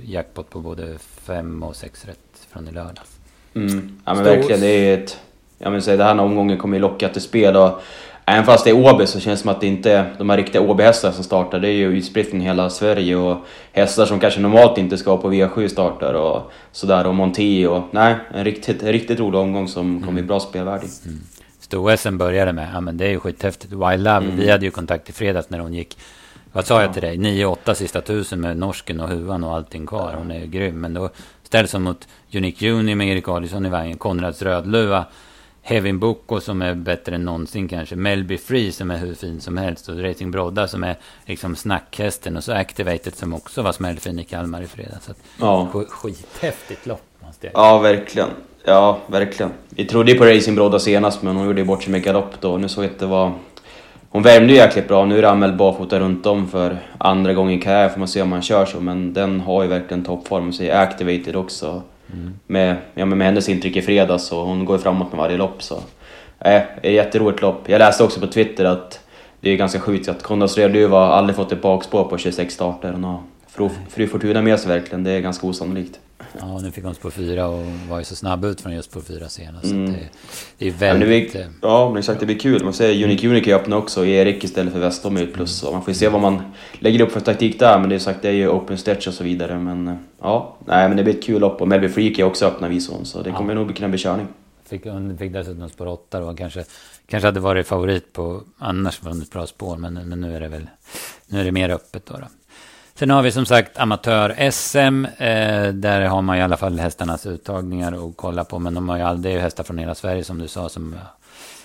jackpot 0.04 0.50
på 0.50 0.60
både 0.60 0.98
5 0.98 1.62
och 1.62 1.76
6 1.76 2.04
rätt 2.04 2.46
från 2.50 2.68
i 2.68 2.72
lördags. 2.72 3.18
Mm. 3.54 4.00
Ja 4.04 4.14
men 4.14 4.24
verkligen, 4.24 4.60
det 4.60 4.66
är 4.66 4.98
ett 4.98 5.20
jag 5.58 5.72
menar, 5.72 5.96
den 5.96 6.00
här 6.00 6.20
omgången 6.20 6.58
kommer 6.58 6.76
ju 6.76 6.80
locka 6.80 7.08
till 7.08 7.22
spel 7.22 7.56
och 7.56 7.82
även 8.24 8.44
fast 8.44 8.64
det 8.64 8.70
är 8.70 8.86
Åby 8.86 9.06
så 9.06 9.20
känns 9.20 9.40
det 9.40 9.42
som 9.42 9.50
att 9.50 9.60
det 9.60 9.66
inte 9.66 9.92
är 9.92 10.14
de 10.18 10.30
här 10.30 10.36
riktiga 10.36 10.62
Åby-hästarna 10.62 11.14
som 11.14 11.24
startar. 11.24 11.58
Det 11.58 11.68
är 11.68 11.72
ju 11.72 11.98
utspritt 11.98 12.30
från 12.30 12.40
hela 12.40 12.70
Sverige 12.70 13.16
och 13.16 13.36
hästar 13.72 14.06
som 14.06 14.20
kanske 14.20 14.40
normalt 14.40 14.78
inte 14.78 14.98
ska 14.98 15.16
på 15.16 15.32
V7 15.32 15.68
startar 15.68 16.14
och 16.14 16.50
sådär 16.72 17.06
och 17.06 17.14
Monté 17.14 17.66
och 17.66 17.82
nej, 17.90 18.14
en 18.34 18.44
riktigt, 18.44 18.82
en 18.82 18.92
riktigt 18.92 19.20
rolig 19.20 19.40
omgång 19.40 19.68
som 19.68 19.86
mm. 19.86 20.00
kommer 20.00 20.12
bli 20.12 20.22
bra 20.22 20.40
spelvärdig. 20.40 20.88
Mm. 21.04 21.18
Sto-SM 21.70 22.16
började 22.16 22.52
med, 22.52 22.70
ja 22.74 22.80
men 22.80 22.96
det 22.96 23.04
är 23.04 23.10
ju 23.10 23.20
skithäftigt. 23.20 23.72
Wild 23.72 24.02
Love, 24.04 24.26
mm. 24.26 24.36
vi 24.36 24.50
hade 24.50 24.64
ju 24.64 24.70
kontakt 24.70 25.10
i 25.10 25.12
fredags 25.12 25.50
när 25.50 25.58
hon 25.58 25.74
gick 25.74 25.98
vad 26.56 26.66
sa 26.66 26.82
jag 26.82 26.92
till 26.92 27.02
dig? 27.02 27.16
9-8 27.16 27.74
sista 27.74 28.00
tusen 28.00 28.40
med 28.40 28.56
norsken 28.56 29.00
och 29.00 29.08
huvan 29.08 29.44
och 29.44 29.54
allting 29.54 29.86
kvar. 29.86 30.14
Hon 30.18 30.30
är 30.30 30.40
ju 30.40 30.46
grym. 30.46 30.80
Men 30.80 30.94
då 30.94 31.10
ställs 31.42 31.72
hon 31.72 31.82
mot 31.82 32.08
Unique 32.34 32.66
Juni 32.66 32.94
med 32.94 33.08
Erik 33.08 33.28
Adielsson 33.28 33.66
i 33.66 33.68
vägen. 33.68 33.98
Konrads 33.98 34.42
Rödluva 34.42 35.04
Hevin 35.62 35.98
Boko 35.98 36.40
som 36.40 36.62
är 36.62 36.74
bättre 36.74 37.14
än 37.14 37.24
någonsin 37.24 37.68
kanske. 37.68 37.96
Melby 37.96 38.38
Free 38.38 38.72
som 38.72 38.90
är 38.90 38.96
hur 38.96 39.14
fin 39.14 39.40
som 39.40 39.56
helst. 39.56 39.88
Och 39.88 40.02
Racing 40.02 40.30
Brodda 40.30 40.68
som 40.68 40.84
är 40.84 40.96
liksom 41.24 41.56
snackhästen. 41.56 42.36
Och 42.36 42.44
så 42.44 42.52
Activated 42.52 43.14
som 43.14 43.34
också 43.34 43.62
var 43.62 43.72
smällfin 43.72 44.18
i 44.18 44.24
Kalmar 44.24 44.62
i 44.62 44.66
fredags. 44.66 45.04
Så 45.04 45.10
att, 45.10 45.18
ja. 45.40 45.70
Skithäftigt 45.88 46.86
lopp 46.86 47.02
måste 47.26 47.46
jag 47.46 47.52
Ja, 47.54 47.78
verkligen. 47.78 48.28
Ja, 48.68 48.98
verkligen. 49.06 49.52
Vi 49.68 49.84
trodde 49.84 50.12
ju 50.12 50.18
på 50.18 50.24
Racing 50.24 50.56
Brodda 50.56 50.78
senast 50.78 51.22
men 51.22 51.36
hon 51.36 51.46
gjorde 51.46 51.60
ju 51.60 51.66
bort 51.66 51.82
sig 51.82 51.92
med 51.92 52.02
galopp 52.02 52.40
då. 52.40 52.56
Nu 52.56 52.68
såg 52.68 52.84
jag 52.84 52.90
att 52.90 52.98
det 52.98 53.06
var... 53.06 53.32
Hon 54.10 54.22
värmde 54.22 54.52
ju 54.52 54.58
jäkligt 54.58 54.88
bra. 54.88 55.04
Nu 55.04 55.18
är 55.18 55.22
Ramel 55.22 55.52
barfota 55.52 56.00
runt 56.00 56.26
om 56.26 56.48
för 56.48 56.78
andra 56.98 57.34
gången 57.34 57.58
i 57.58 57.60
karriär. 57.60 57.88
Får 57.88 57.98
man 57.98 58.08
se 58.08 58.22
om 58.22 58.32
han 58.32 58.42
kör 58.42 58.66
så. 58.66 58.80
Men 58.80 59.12
den 59.12 59.40
har 59.40 59.62
ju 59.62 59.68
verkligen 59.68 60.04
toppform. 60.04 60.48
Och 60.48 60.54
så 60.54 60.62
är 60.62 60.80
Activated 60.80 61.36
också. 61.36 61.82
Mm. 62.12 62.34
Med, 62.46 62.76
ja, 62.94 63.04
med 63.04 63.26
hennes 63.26 63.48
intryck 63.48 63.76
i 63.76 63.82
fredags 63.82 64.32
och 64.32 64.38
hon 64.38 64.64
går 64.64 64.78
framåt 64.78 65.12
med 65.12 65.18
varje 65.18 65.36
lopp. 65.36 65.62
Så, 65.62 65.74
det 66.38 66.48
är 66.48 66.66
ett 66.82 66.92
jätteroligt 66.92 67.42
lopp. 67.42 67.68
Jag 67.68 67.78
läste 67.78 68.04
också 68.04 68.20
på 68.20 68.26
Twitter 68.26 68.64
att 68.64 69.00
det 69.40 69.50
är 69.50 69.56
ganska 69.56 69.80
sjukt 69.80 70.08
att 70.08 70.22
Konrads 70.22 70.58
Rödluva 70.58 70.98
har 70.98 71.12
aldrig 71.12 71.36
fått 71.36 71.52
ett 71.52 71.62
bakspår 71.62 72.04
på 72.04 72.18
26 72.18 72.54
starter. 72.54 72.92
Hon 72.92 73.04
har 73.04 73.20
fru, 73.48 73.68
fru 73.88 74.06
Fortuna 74.06 74.42
med 74.42 74.60
sig 74.60 74.68
verkligen, 74.68 75.04
det 75.04 75.10
är 75.10 75.20
ganska 75.20 75.46
osannolikt. 75.46 76.00
Ja, 76.40 76.60
nu 76.62 76.70
fick 76.70 76.84
hon 76.84 76.94
spår 76.94 77.10
fyra 77.10 77.48
och 77.48 77.64
var 77.88 77.98
ju 77.98 78.04
så 78.04 78.16
snabb 78.16 78.44
ut 78.44 78.60
från 78.60 78.74
just 78.74 78.90
spår 78.90 79.00
fyra 79.00 79.28
senast. 79.28 79.64
Mm. 79.64 79.92
det, 79.92 80.08
det 80.58 80.68
är 80.68 80.72
väldigt... 80.72 81.34
Ja, 81.34 81.40
blir, 81.40 81.58
ja, 81.62 81.88
men 81.88 81.98
exakt. 81.98 82.20
Det 82.20 82.26
blir 82.26 82.38
kul. 82.38 82.64
Man 82.64 82.72
ser 82.72 83.04
Unique 83.04 83.28
Unique 83.28 83.54
öppna 83.54 83.76
också. 83.76 84.06
Erik 84.06 84.44
istället 84.44 84.72
för 84.72 84.80
Westholm 84.80 85.16
är 85.16 85.26
plus. 85.26 85.58
Så 85.58 85.72
man 85.72 85.82
får 85.82 85.90
ju 85.90 85.94
se 85.94 86.08
vad 86.08 86.20
man 86.20 86.42
lägger 86.78 87.00
upp 87.00 87.12
för 87.12 87.20
taktik 87.20 87.58
där. 87.58 87.78
Men 87.78 87.88
det 87.88 87.94
är 87.94 87.98
sagt, 87.98 88.22
det 88.22 88.28
är 88.28 88.32
ju 88.32 88.48
open 88.48 88.78
stretch 88.78 89.06
och 89.06 89.14
så 89.14 89.24
vidare. 89.24 89.58
Men 89.58 89.98
ja, 90.20 90.56
nej, 90.66 90.88
men 90.88 90.96
det 90.96 91.02
blir 91.02 91.14
ett 91.14 91.24
kul 91.24 91.40
lopp. 91.40 91.60
Och 91.60 91.68
Melby 91.68 91.88
Freak 91.88 92.18
är 92.18 92.24
också 92.24 92.46
öppna 92.46 92.68
visar 92.68 92.94
hon. 92.94 93.06
Så 93.06 93.22
det 93.22 93.32
kommer 93.32 93.54
ja. 93.54 93.60
nog 93.60 93.76
kunna 93.76 93.88
bli 93.88 93.98
körning. 93.98 94.26
Fick, 94.68 94.84
hon 94.84 95.18
fick 95.18 95.32
dessutom 95.32 95.68
spår 95.68 95.86
åtta 95.86 96.20
då. 96.20 96.34
Kanske, 96.34 96.64
kanske 97.06 97.26
hade 97.26 97.40
varit 97.40 97.66
favorit 97.66 98.12
på 98.12 98.42
annars 98.58 99.02
vunnit 99.02 99.30
bra 99.30 99.46
spår. 99.46 99.76
Men, 99.76 99.94
men 99.94 100.20
nu 100.20 100.36
är 100.36 100.40
det 100.40 100.48
väl 100.48 100.66
nu 101.26 101.40
är 101.40 101.44
det 101.44 101.52
mer 101.52 101.70
öppet 101.70 102.06
då. 102.06 102.14
då. 102.14 102.26
Sen 102.98 103.10
har 103.10 103.22
vi 103.22 103.32
som 103.32 103.46
sagt 103.46 103.78
amatör-SM. 103.78 105.04
Eh, 105.04 105.68
där 105.72 106.00
har 106.00 106.22
man 106.22 106.36
i 106.36 106.42
alla 106.42 106.56
fall 106.56 106.78
hästarnas 106.78 107.26
uttagningar 107.26 108.08
att 108.08 108.16
kolla 108.16 108.44
på. 108.44 108.58
Men 108.58 108.74
de 108.74 108.88
har 108.88 108.96
ju 108.96 109.02
aldrig, 109.02 109.34
det 109.34 109.38
är 109.38 109.42
hästar 109.42 109.64
från 109.64 109.78
hela 109.78 109.94
Sverige 109.94 110.24
som 110.24 110.38
du 110.38 110.48
sa 110.48 110.68
som 110.68 110.94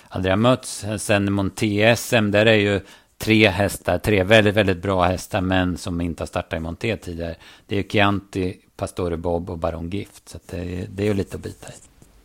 aldrig 0.08 0.32
har 0.32 0.36
mötts. 0.36 0.84
Sen 0.98 1.32
Monté-SM, 1.32 2.30
där 2.30 2.46
är 2.46 2.54
ju 2.54 2.80
tre 3.18 3.48
hästar, 3.48 3.98
tre 3.98 4.22
väldigt, 4.22 4.54
väldigt 4.54 4.82
bra 4.82 5.02
hästar, 5.02 5.40
men 5.40 5.76
som 5.76 6.00
inte 6.00 6.22
har 6.22 6.26
startat 6.26 6.56
i 6.56 6.60
Monté 6.60 6.96
tidigare. 6.96 7.34
Det 7.66 7.74
är 7.74 7.82
ju 7.82 7.88
Chianti, 7.88 8.56
Pastore 8.76 9.16
Bob 9.16 9.50
och 9.50 9.58
Baron 9.58 9.90
Gift. 9.90 10.28
Så 10.28 10.38
det, 10.50 10.86
det 10.88 11.02
är 11.02 11.06
ju 11.06 11.14
lite 11.14 11.36
att 11.36 11.42
bita 11.42 11.68
i. 11.68 11.72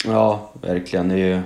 Ja, 0.06 0.52
verkligen. 0.62 1.10
Det 1.10 1.16
är 1.16 1.36
ju, 1.36 1.42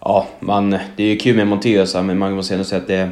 ja, 0.00 0.26
man, 0.40 0.70
det 0.70 1.02
är 1.02 1.08
ju 1.08 1.16
kul 1.16 1.36
med 1.36 1.46
Monté, 1.46 1.86
men 2.02 2.18
man 2.18 2.32
måste 2.32 2.54
ändå 2.54 2.64
säga 2.64 2.80
att 2.80 2.88
det 2.88 3.10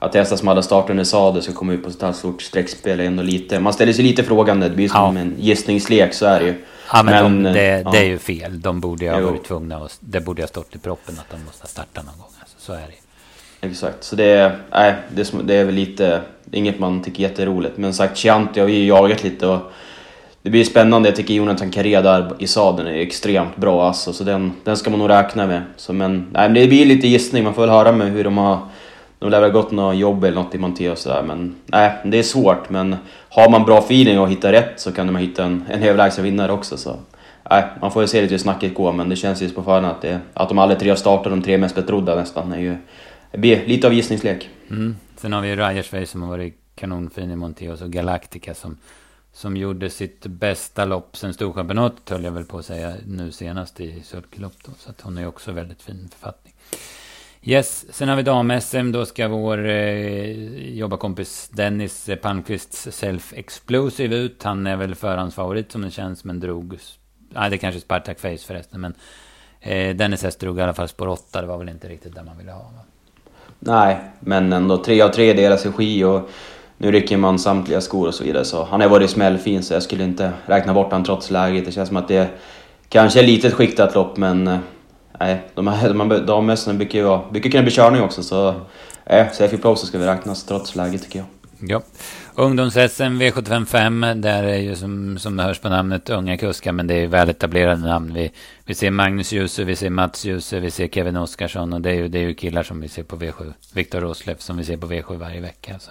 att 0.00 0.14
hästar 0.14 0.36
som 0.36 0.48
hade 0.48 0.62
startat 0.62 0.90
under 0.90 1.04
sadel 1.04 1.42
ska 1.42 1.52
komma 1.52 1.72
ut 1.72 1.84
på 1.84 1.90
så 1.90 2.06
här 2.06 2.12
stort 2.12 2.42
streckspel 2.42 3.00
är 3.00 3.04
ändå 3.04 3.22
lite... 3.22 3.60
Man 3.60 3.72
ställer 3.72 3.92
sig 3.92 4.04
lite 4.04 4.24
frågande, 4.24 4.68
det 4.68 4.76
blir 4.76 4.88
som 4.88 5.16
ja. 5.16 5.22
en 5.22 5.34
gissningslek, 5.38 6.14
så 6.14 6.26
är 6.26 6.40
det 6.40 6.46
ju. 6.46 6.54
Ja 6.92 7.02
men, 7.02 7.14
men 7.14 7.42
de, 7.42 7.52
det, 7.52 7.80
ja. 7.84 7.90
det, 7.90 7.98
är 7.98 8.04
ju 8.04 8.18
fel. 8.18 8.60
De 8.60 8.80
borde 8.80 9.04
ju 9.04 9.10
ha 9.10 9.20
varit 9.20 9.44
tvungna 9.44 9.78
och 9.78 9.90
Det 10.00 10.20
borde 10.20 10.42
ha 10.42 10.46
stått 10.48 10.74
i 10.74 10.78
proppen 10.78 11.14
att 11.18 11.30
de 11.30 11.44
måste 11.44 11.66
starta 11.66 12.02
någon 12.02 12.18
gång. 12.18 12.30
Alltså, 12.40 12.56
så 12.58 12.72
är 12.72 12.76
det 12.76 13.00
Exakt, 13.62 14.04
så 14.04 14.16
det 14.16 14.24
är, 14.24 14.58
nej, 14.72 14.94
det, 15.08 15.32
det 15.44 15.54
är 15.54 15.64
väl 15.64 15.74
lite... 15.74 16.20
Inget 16.52 16.78
man 16.78 17.02
tycker 17.02 17.24
är 17.24 17.28
jätteroligt. 17.28 17.76
Men 17.76 17.94
sagt, 17.94 18.16
Chianti 18.16 18.60
har 18.60 18.66
vi 18.66 18.72
ju 18.72 18.86
jagat 18.86 19.24
lite 19.24 19.46
och... 19.46 19.60
Det 20.42 20.50
blir 20.50 20.64
spännande. 20.64 21.08
Jag 21.08 21.16
tycker 21.16 21.34
Jonathan 21.34 21.70
Carré 21.70 22.00
där 22.00 22.32
i 22.38 22.46
sadeln 22.46 22.88
är 22.88 22.94
extremt 22.94 23.56
bra 23.56 23.86
alltså, 23.86 24.12
så 24.12 24.24
den, 24.24 24.52
den 24.64 24.76
ska 24.76 24.90
man 24.90 24.98
nog 24.98 25.08
räkna 25.08 25.46
med. 25.46 25.62
Så, 25.76 25.92
men, 25.92 26.16
nej, 26.32 26.48
men 26.48 26.54
det 26.54 26.66
blir 26.66 26.86
lite 26.86 27.08
gissning. 27.08 27.44
Man 27.44 27.54
får 27.54 27.62
väl 27.62 27.70
höra 27.70 27.92
med 27.92 28.12
hur 28.12 28.24
de 28.24 28.38
har 28.38 28.58
de 29.20 29.30
lär 29.30 29.40
väl 29.40 29.50
gått 29.50 29.70
något 29.70 29.96
jobb 29.96 30.24
eller 30.24 30.42
något 30.42 30.54
i 30.54 30.58
Monté 30.58 30.90
och 30.90 30.98
sådär 30.98 31.22
men 31.22 31.56
nej, 31.66 31.92
det 32.04 32.18
är 32.18 32.22
svårt 32.22 32.70
men 32.70 32.96
har 33.28 33.50
man 33.50 33.64
bra 33.64 33.78
feeling 33.78 34.20
och 34.20 34.30
hittar 34.30 34.52
rätt 34.52 34.80
så 34.80 34.92
kan 34.92 35.12
man 35.12 35.22
hitta 35.22 35.44
en, 35.44 35.64
en 35.70 35.82
överlägsen 35.82 36.24
vinnare 36.24 36.52
också 36.52 36.76
så 36.76 36.96
nej, 37.50 37.64
man 37.80 37.92
får 37.92 38.02
ju 38.02 38.08
se 38.08 38.22
lite 38.22 38.34
hur 38.34 38.38
snacket 38.38 38.74
går 38.74 38.92
men 38.92 39.08
det 39.08 39.16
känns 39.16 39.42
ju 39.42 39.50
på 39.50 39.62
förhand 39.62 39.86
att, 39.86 40.02
det, 40.02 40.20
att 40.34 40.48
de 40.48 40.58
alla 40.58 40.74
tre 40.74 40.88
har 40.88 40.96
startat, 40.96 41.32
de 41.32 41.42
tre 41.42 41.58
mest 41.58 41.74
betrodda 41.74 42.14
nästan, 42.14 42.52
är 42.52 42.60
ju, 42.60 42.76
det 43.30 43.38
blir 43.38 43.66
lite 43.66 43.86
av 43.86 43.94
gissningslek. 43.94 44.48
Mm. 44.70 44.96
Sen 45.16 45.32
har 45.32 45.40
vi 45.40 45.56
Rajersvej 45.56 46.06
som 46.06 46.22
har 46.22 46.28
varit 46.28 46.56
kanonfin 46.74 47.30
i 47.30 47.36
Monté 47.36 47.70
och 47.70 47.78
så 47.78 47.88
Galactica 47.88 48.54
som, 48.54 48.78
som 49.32 49.56
gjorde 49.56 49.90
sitt 49.90 50.26
bästa 50.26 50.84
lopp 50.84 51.16
sen 51.16 51.34
Storchampionatet 51.34 52.10
höll 52.10 52.24
jag 52.24 52.32
väl 52.32 52.44
på 52.44 52.58
att 52.58 52.66
säga 52.66 52.94
nu 53.06 53.32
senast 53.32 53.80
i 53.80 54.02
sulkelopp 54.02 54.54
då, 54.66 54.72
så 54.78 54.90
att 54.90 55.00
hon 55.00 55.18
är 55.18 55.26
också 55.26 55.52
väldigt 55.52 55.82
fin 55.82 56.08
författning. 56.12 56.54
Yes, 57.42 57.86
sen 57.90 58.08
har 58.08 58.16
vi 58.16 58.22
dam-SM. 58.22 58.92
Då 58.92 59.06
ska 59.06 59.28
vår 59.28 59.68
eh, 59.68 60.30
jobbarkompis 60.74 61.48
Dennis 61.52 62.10
Palmqvists 62.22 62.88
Self 62.92 63.32
Explosive 63.36 64.16
ut. 64.16 64.42
Han 64.42 64.66
är 64.66 64.76
väl 64.76 64.94
förhandsfavorit 64.94 65.72
som 65.72 65.82
det 65.82 65.90
känns, 65.90 66.24
men 66.24 66.40
drog... 66.40 66.78
Nej, 67.34 67.50
det 67.50 67.56
är 67.56 67.58
kanske 67.58 67.80
Spartak 67.80 68.20
Face 68.20 68.38
förresten, 68.46 68.80
men 68.80 68.94
eh, 69.60 69.96
Dennis 69.96 70.22
häst 70.22 70.40
drog 70.40 70.58
i 70.58 70.62
alla 70.62 70.74
fall 70.74 70.88
spår 70.88 71.08
8. 71.08 71.40
Det 71.40 71.46
var 71.46 71.58
väl 71.58 71.68
inte 71.68 71.88
riktigt 71.88 72.14
där 72.14 72.22
man 72.22 72.38
ville 72.38 72.52
ha, 72.52 72.62
va? 72.62 72.80
Nej, 73.58 73.98
men 74.20 74.52
ändå 74.52 74.76
tre 74.76 75.02
av 75.02 75.08
tre 75.08 75.32
deras 75.32 75.66
regi 75.66 76.04
och 76.04 76.30
nu 76.78 76.92
rycker 76.92 77.16
man 77.16 77.38
samtliga 77.38 77.80
skor 77.80 78.08
och 78.08 78.14
så 78.14 78.24
vidare. 78.24 78.44
Så 78.44 78.64
han 78.64 78.80
har 78.80 78.88
varit 78.88 79.10
smällfin, 79.10 79.62
så 79.62 79.74
jag 79.74 79.82
skulle 79.82 80.04
inte 80.04 80.32
räkna 80.46 80.74
bort 80.74 80.90
honom 80.90 81.04
trots 81.04 81.30
läget. 81.30 81.64
Det 81.64 81.72
känns 81.72 81.88
som 81.88 81.96
att 81.96 82.08
det 82.08 82.28
kanske 82.88 83.18
är 83.18 83.22
ett 83.22 83.30
litet 83.30 83.54
skiktat 83.54 83.94
lopp, 83.94 84.16
men 84.16 84.48
eh, 84.48 84.58
nej, 85.20 85.42
de 85.54 85.66
här, 85.66 85.88
de 85.88 86.10
här 86.10 86.18
dammössorna 86.18 86.78
brukar 86.78 86.98
ju 86.98 87.04
vara, 87.04 87.30
brukar 87.30 87.50
kunna 87.50 87.62
bli 87.62 87.72
körning 87.72 88.02
också 88.02 88.22
så... 88.22 88.54
Nej, 89.10 89.28
safe 89.32 89.56
Safety 89.56 89.62
så 89.62 89.86
ska 89.86 89.98
vi 89.98 90.06
räknas 90.06 90.44
trots 90.44 90.76
läget 90.76 91.02
tycker 91.02 91.18
jag. 91.18 91.26
Ja. 91.70 91.82
Ungdoms-SM 92.34 93.22
V755, 93.22 94.14
där 94.14 94.42
är 94.42 94.56
ju 94.56 94.76
som, 94.76 95.18
som 95.18 95.36
det 95.36 95.42
hörs 95.42 95.58
på 95.58 95.68
namnet 95.68 96.10
unga 96.10 96.36
kuskar, 96.36 96.72
men 96.72 96.86
det 96.86 96.94
är 96.94 97.00
ju 97.00 97.06
väletablerade 97.06 97.80
namn. 97.80 98.14
Vi, 98.14 98.30
vi 98.64 98.74
ser 98.74 98.90
Magnus 98.90 99.32
Djuse, 99.32 99.64
vi 99.64 99.76
ser 99.76 99.90
Mats 99.90 100.24
Djuse, 100.24 100.60
vi 100.60 100.70
ser 100.70 100.88
Kevin 100.88 101.16
Oskarsson 101.16 101.72
och 101.72 101.80
det 101.80 101.90
är 101.90 101.94
ju, 101.94 102.08
det 102.08 102.18
är 102.18 102.22
ju 102.22 102.34
killar 102.34 102.62
som 102.62 102.80
vi 102.80 102.88
ser 102.88 103.02
på 103.02 103.16
V7. 103.16 103.52
Viktor 103.74 104.00
Rosleff 104.00 104.40
som 104.40 104.56
vi 104.56 104.64
ser 104.64 104.76
på 104.76 104.86
V7 104.86 105.16
varje 105.16 105.40
vecka. 105.40 105.78
Så 105.78 105.90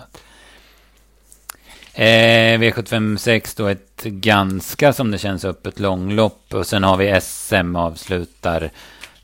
Eh, 1.93 2.59
V756 2.59 3.53
då 3.57 3.67
ett 3.67 4.03
ganska 4.03 4.93
som 4.93 5.11
det 5.11 5.17
känns 5.17 5.45
öppet 5.45 5.79
långlopp 5.79 6.53
och 6.53 6.67
sen 6.67 6.83
har 6.83 6.97
vi 6.97 7.21
SM 7.21 7.75
avslutar 7.75 8.69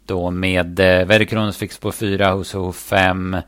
då 0.07 0.31
med 0.31 0.79
eh, 0.79 1.05
Verikronos 1.05 1.57
fick 1.57 1.71
spår 1.71 1.91
4 1.91 2.31
hos 2.31 2.55
H5. 2.55 3.41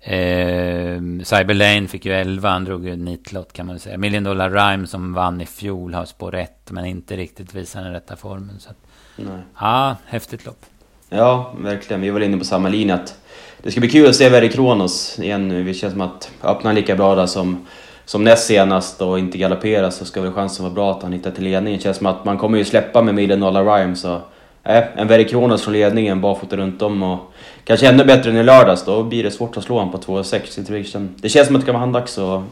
Eh, 0.00 1.24
Cyberlane 1.24 1.88
fick 1.88 2.04
ju 2.04 2.12
11, 2.12 2.48
han 2.48 2.64
drog 2.64 2.86
ju 2.86 2.96
nitlott 2.96 3.52
kan 3.52 3.66
man 3.66 3.78
säga. 3.78 3.98
Million 3.98 4.24
Dollar 4.24 4.50
Rhyme 4.50 4.86
som 4.86 5.14
vann 5.14 5.40
i 5.40 5.46
fjol 5.46 5.94
har 5.94 6.04
spår 6.04 6.34
1 6.34 6.70
men 6.70 6.84
inte 6.84 7.16
riktigt 7.16 7.54
visar 7.54 7.82
den 7.82 7.92
rätta 7.92 8.16
formen. 8.16 8.60
Så 8.60 8.70
att, 8.70 8.76
Nej. 9.16 9.42
Ja, 9.60 9.96
häftigt 10.06 10.46
lopp. 10.46 10.66
Ja, 11.08 11.54
verkligen. 11.58 12.00
Vi 12.00 12.10
var 12.10 12.20
inne 12.20 12.38
på 12.38 12.44
samma 12.44 12.68
linje 12.68 12.94
att 12.94 13.18
det 13.62 13.70
ska 13.70 13.80
bli 13.80 13.90
kul 13.90 14.08
att 14.08 14.16
se 14.16 14.28
Verikronos 14.28 15.18
igen 15.18 15.48
nu. 15.48 15.64
Det 15.64 15.74
känns 15.74 15.92
som 15.92 16.00
att 16.00 16.30
öppna 16.42 16.72
lika 16.72 16.96
bra 16.96 17.14
där 17.14 17.26
som, 17.26 17.66
som 18.04 18.24
näst 18.24 18.46
senast 18.46 19.02
och 19.02 19.18
inte 19.18 19.38
galoppera 19.38 19.90
så 19.90 20.04
ska 20.04 20.20
väl 20.20 20.32
chansen 20.32 20.64
vara 20.64 20.74
bra 20.74 20.90
att 20.90 21.02
han 21.02 21.12
hittar 21.12 21.30
till 21.30 21.44
ledningen. 21.44 21.78
Det 21.78 21.82
känns 21.82 21.96
som 21.96 22.06
att 22.06 22.24
man 22.24 22.38
kommer 22.38 22.58
ju 22.58 22.64
släppa 22.64 23.02
med 23.02 23.14
Million 23.14 23.40
Dollar 23.40 23.64
Rhyme 23.64 23.96
så 23.96 24.20
äh, 24.68 24.84
en 24.96 25.08
Verry 25.08 25.28
Kronos 25.28 25.62
från 25.62 25.74
ledningen, 25.74 26.20
barfota 26.20 26.56
runt 26.56 26.82
om 26.82 27.02
och 27.02 27.32
kanske 27.64 27.88
ännu 27.88 28.04
bättre 28.04 28.30
än 28.30 28.36
i 28.36 28.42
lördags. 28.42 28.84
Då 28.84 29.02
blir 29.02 29.22
det 29.22 29.30
svårt 29.30 29.56
att 29.56 29.64
slå 29.64 29.78
honom 29.78 29.92
på 29.92 29.98
2,6. 29.98 31.08
Det 31.16 31.28
känns 31.28 31.46
som 31.46 31.56
att 31.56 31.62
det 31.62 31.66
kan 31.66 31.74
vara 31.74 31.80
handdags 31.80 32.18
att 32.18 32.42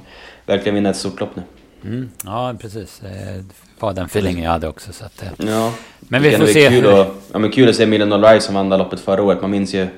verkligen 0.47 0.75
vinna 0.75 0.91
ett 0.91 0.97
stort 0.97 1.21
lopp 1.21 1.37
nu. 1.37 1.43
Mm, 1.85 2.11
ja, 2.25 2.55
precis. 2.61 2.99
Det 2.99 3.45
var 3.79 3.93
den 3.93 4.07
feelingen 4.07 4.45
jag 4.45 4.51
hade 4.51 4.69
också. 4.69 4.93
Så 4.93 5.05
att, 5.05 5.23
eh. 5.23 5.47
ja, 5.49 5.73
men 5.99 6.23
vi 6.23 6.31
får 6.31 6.47
se. 6.47 6.69
Kul, 6.69 6.87
att, 6.87 7.09
ja, 7.33 7.39
men 7.39 7.51
kul 7.51 7.69
att 7.69 7.77
se 7.77 7.87
Million 7.87 8.09
Dollar 8.11 8.39
som 8.39 8.55
vann 8.55 8.69
loppet 8.69 9.01
förra 9.01 9.23
året. 9.23 9.41
Man 9.41 9.51
minns 9.51 9.75
ju 9.75 9.89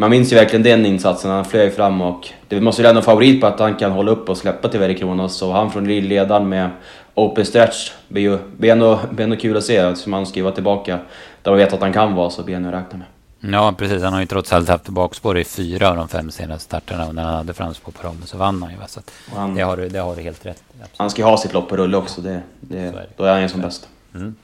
man 0.00 0.10
minns 0.10 0.32
ju 0.32 0.36
verkligen 0.36 0.62
den 0.62 0.86
insatsen, 0.86 1.30
han 1.30 1.44
flög 1.44 1.74
fram 1.74 2.00
och 2.00 2.28
det 2.48 2.60
måste 2.60 2.82
ju 2.82 2.88
ändå 2.88 3.02
favorit 3.02 3.40
på 3.40 3.46
att 3.46 3.60
han 3.60 3.74
kan 3.74 3.92
hålla 3.92 4.10
upp 4.10 4.28
och 4.28 4.36
släppa 4.36 4.68
till 4.68 4.80
Verry 4.80 4.96
Kronos. 4.96 5.42
Och 5.42 5.52
han 5.52 5.70
från 5.70 5.84
ledaren 5.88 6.48
med 6.48 6.70
open 7.14 7.44
stretch 7.44 7.92
blir 8.08 8.22
ju 8.22 8.38
blir 8.56 8.72
ändå, 8.72 9.00
blir 9.10 9.24
ändå 9.24 9.36
kul 9.36 9.56
att 9.56 9.64
se, 9.64 9.96
som 9.96 10.12
han 10.12 10.26
vara 10.36 10.54
tillbaka 10.54 10.98
där 11.42 11.50
man 11.50 11.58
vet 11.58 11.72
att 11.72 11.80
han 11.80 11.92
kan 11.92 12.14
vara, 12.14 12.30
så 12.30 12.42
blir 12.42 12.54
han 12.54 12.64
att 12.66 12.74
räkna 12.74 12.98
med. 12.98 13.06
Ja, 13.54 13.74
precis. 13.78 14.02
Han 14.02 14.12
har 14.12 14.20
ju 14.20 14.26
trots 14.26 14.52
allt 14.52 14.68
haft 14.68 14.88
bakspår 14.88 15.38
i 15.38 15.44
fyra 15.44 15.90
av 15.90 15.96
de 15.96 16.08
fem 16.08 16.30
senaste 16.30 16.64
starterna 16.64 17.06
och 17.06 17.14
när 17.14 17.24
han 17.24 17.34
hade 17.34 17.54
framspår 17.54 17.92
på 17.92 18.02
dem 18.02 18.22
så 18.24 18.38
vann 18.38 18.62
han 18.62 18.72
ju. 18.72 18.78
Så 18.88 19.00
han, 19.34 19.54
det, 19.54 19.62
har 19.62 19.76
du, 19.76 19.88
det 19.88 19.98
har 19.98 20.16
du 20.16 20.22
helt 20.22 20.46
rätt 20.46 20.62
absolut. 20.68 20.94
Han 20.96 21.10
ska 21.10 21.22
ju 21.22 21.26
ha 21.26 21.36
sitt 21.36 21.52
lopp 21.52 21.68
på 21.68 21.76
rulle 21.76 21.96
också, 21.96 22.20
det, 22.20 22.42
det, 22.60 22.78
är 22.78 23.06
då 23.16 23.24
är 23.24 23.32
han 23.32 23.42
ju 23.42 23.48
som 23.48 23.60
bäst. 23.60 23.88
Mm. 24.14 24.34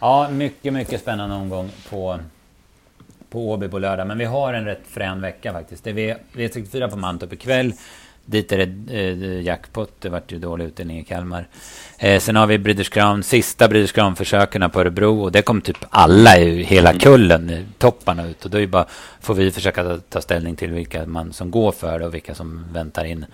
Ja, 0.00 0.28
mycket, 0.30 0.72
mycket 0.72 1.00
spännande 1.00 1.36
omgång 1.36 1.70
på, 1.90 2.18
på 3.34 3.50
Åby 3.50 3.68
på 3.68 3.78
lördag. 3.78 4.06
Men 4.06 4.18
vi 4.18 4.24
har 4.24 4.52
en 4.52 4.64
rätt 4.64 4.82
frän 4.90 5.20
vecka 5.20 5.52
faktiskt. 5.52 5.84
Det 5.84 5.90
är 5.90 6.18
V64 6.32 6.90
på 6.90 6.96
Mantorp 6.96 7.32
ikväll. 7.32 7.72
Dit 8.24 8.52
är 8.52 8.66
det 8.66 8.94
eh, 8.98 9.42
jackpot. 9.42 9.92
Det 10.00 10.08
vart 10.08 10.32
ju 10.32 10.38
dålig 10.38 10.64
utdelning 10.64 10.98
i 10.98 11.04
Kalmar. 11.04 11.46
Eh, 11.98 12.20
sen 12.20 12.36
har 12.36 12.46
vi 12.46 12.58
British 12.58 12.88
Crown. 12.88 13.22
Sista 13.22 13.68
British 13.68 13.94
Crown-försöken 13.94 14.70
på 14.70 14.80
Örebro. 14.80 15.22
Och 15.22 15.32
det 15.32 15.42
kom 15.42 15.60
typ 15.60 15.76
alla 15.90 16.38
i 16.38 16.62
hela 16.62 16.90
mm. 16.90 17.00
kullen, 17.00 17.66
topparna 17.78 18.26
ut. 18.26 18.44
Och 18.44 18.50
då 18.50 18.60
är 18.60 18.66
bara, 18.66 18.86
får 19.20 19.34
vi 19.34 19.50
försöka 19.50 19.84
ta, 19.84 19.98
ta 19.98 20.20
ställning 20.20 20.56
till 20.56 20.70
vilka 20.70 21.06
man 21.06 21.32
som 21.32 21.50
går 21.50 21.72
för 21.72 21.98
det 21.98 22.06
och 22.06 22.14
vilka 22.14 22.34
som 22.34 22.64
väntar 22.72 23.04
in 23.04 23.26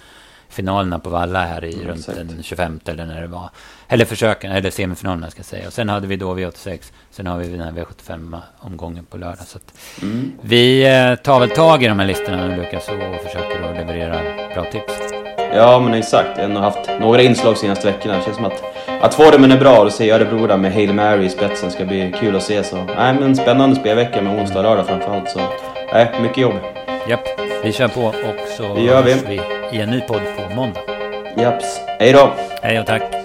finalerna 0.51 0.99
på 0.99 1.11
Valla 1.11 1.45
här 1.45 1.65
i 1.65 1.85
runt 1.85 1.99
exakt. 1.99 2.19
den 2.19 2.43
25 2.43 2.81
eller 2.85 3.07
när 3.07 3.21
det 3.21 3.27
var. 3.27 3.51
Eller 3.89 4.05
försöken, 4.05 4.53
eller 4.53 4.71
semifinalerna 4.71 5.31
ska 5.31 5.39
jag 5.39 5.47
säga. 5.47 5.67
Och 5.67 5.73
sen 5.73 5.89
hade 5.89 6.07
vi 6.07 6.17
då 6.17 6.35
V86. 6.35 6.93
Sen 7.11 7.27
har 7.27 7.39
vi 7.39 7.49
den 7.49 7.61
här 7.61 7.73
V75-omgången 7.73 9.05
på 9.05 9.17
lördag. 9.17 9.47
Så 9.47 9.59
mm. 10.03 10.33
Vi 10.41 10.83
eh, 10.83 11.15
tar 11.15 11.41
väl 11.41 11.51
tag 11.51 11.83
i 11.83 11.89
de 11.89 11.99
här 11.99 12.07
listorna 12.07 12.47
nu 12.47 12.57
Lukas 12.57 12.89
och 12.89 13.23
försöker 13.27 13.63
att 13.63 13.77
leverera 13.77 14.21
bra 14.55 14.65
tips. 14.65 14.93
Ja 15.55 15.81
men 15.81 15.95
exakt, 15.95 16.39
jag 16.39 16.49
har 16.49 16.61
haft 16.61 16.91
några 17.01 17.23
inslag 17.23 17.57
senaste 17.57 17.87
veckorna. 17.87 18.17
Det 18.17 18.25
känns 18.25 18.37
som 18.37 18.45
att, 18.45 18.63
att 19.01 19.15
formen 19.15 19.53
är 19.53 19.59
bra 19.59 19.79
och 19.79 19.93
se 19.93 20.11
Örebro 20.11 20.47
där 20.47 20.57
med 20.57 20.73
Hail 20.73 20.95
Mary 20.95 21.25
i 21.25 21.29
spetsen 21.29 21.71
ska 21.71 21.85
bli 21.85 22.15
kul 22.21 22.37
att 22.37 22.43
se. 22.43 22.65
Så, 22.65 22.77
nej, 22.85 23.17
men 23.21 23.37
spännande 23.37 23.77
spelvecka 23.77 24.23
med 24.23 24.41
onsdag 24.41 24.59
och 24.59 24.65
lördag 24.65 24.87
framförallt. 24.87 25.31
Så 25.31 25.41
nej, 25.93 26.13
mycket 26.23 26.39
jobb. 26.39 26.55
Japp, 27.09 27.29
vi 27.65 27.73
kör 27.73 27.89
på 27.89 28.01
och 28.05 28.49
så 28.57 28.75
det 28.75 28.83
gör 28.83 29.03
vi. 29.03 29.15
vi 29.29 29.41
i 29.79 29.81
en 29.81 29.91
ny 29.91 30.01
podd 30.01 30.23
på 30.37 30.55
måndag. 30.55 30.81
Japs, 31.37 31.81
hej 31.99 32.13
då! 32.13 32.33
Hej 32.63 32.81
och 32.81 32.87
tack! 32.87 33.20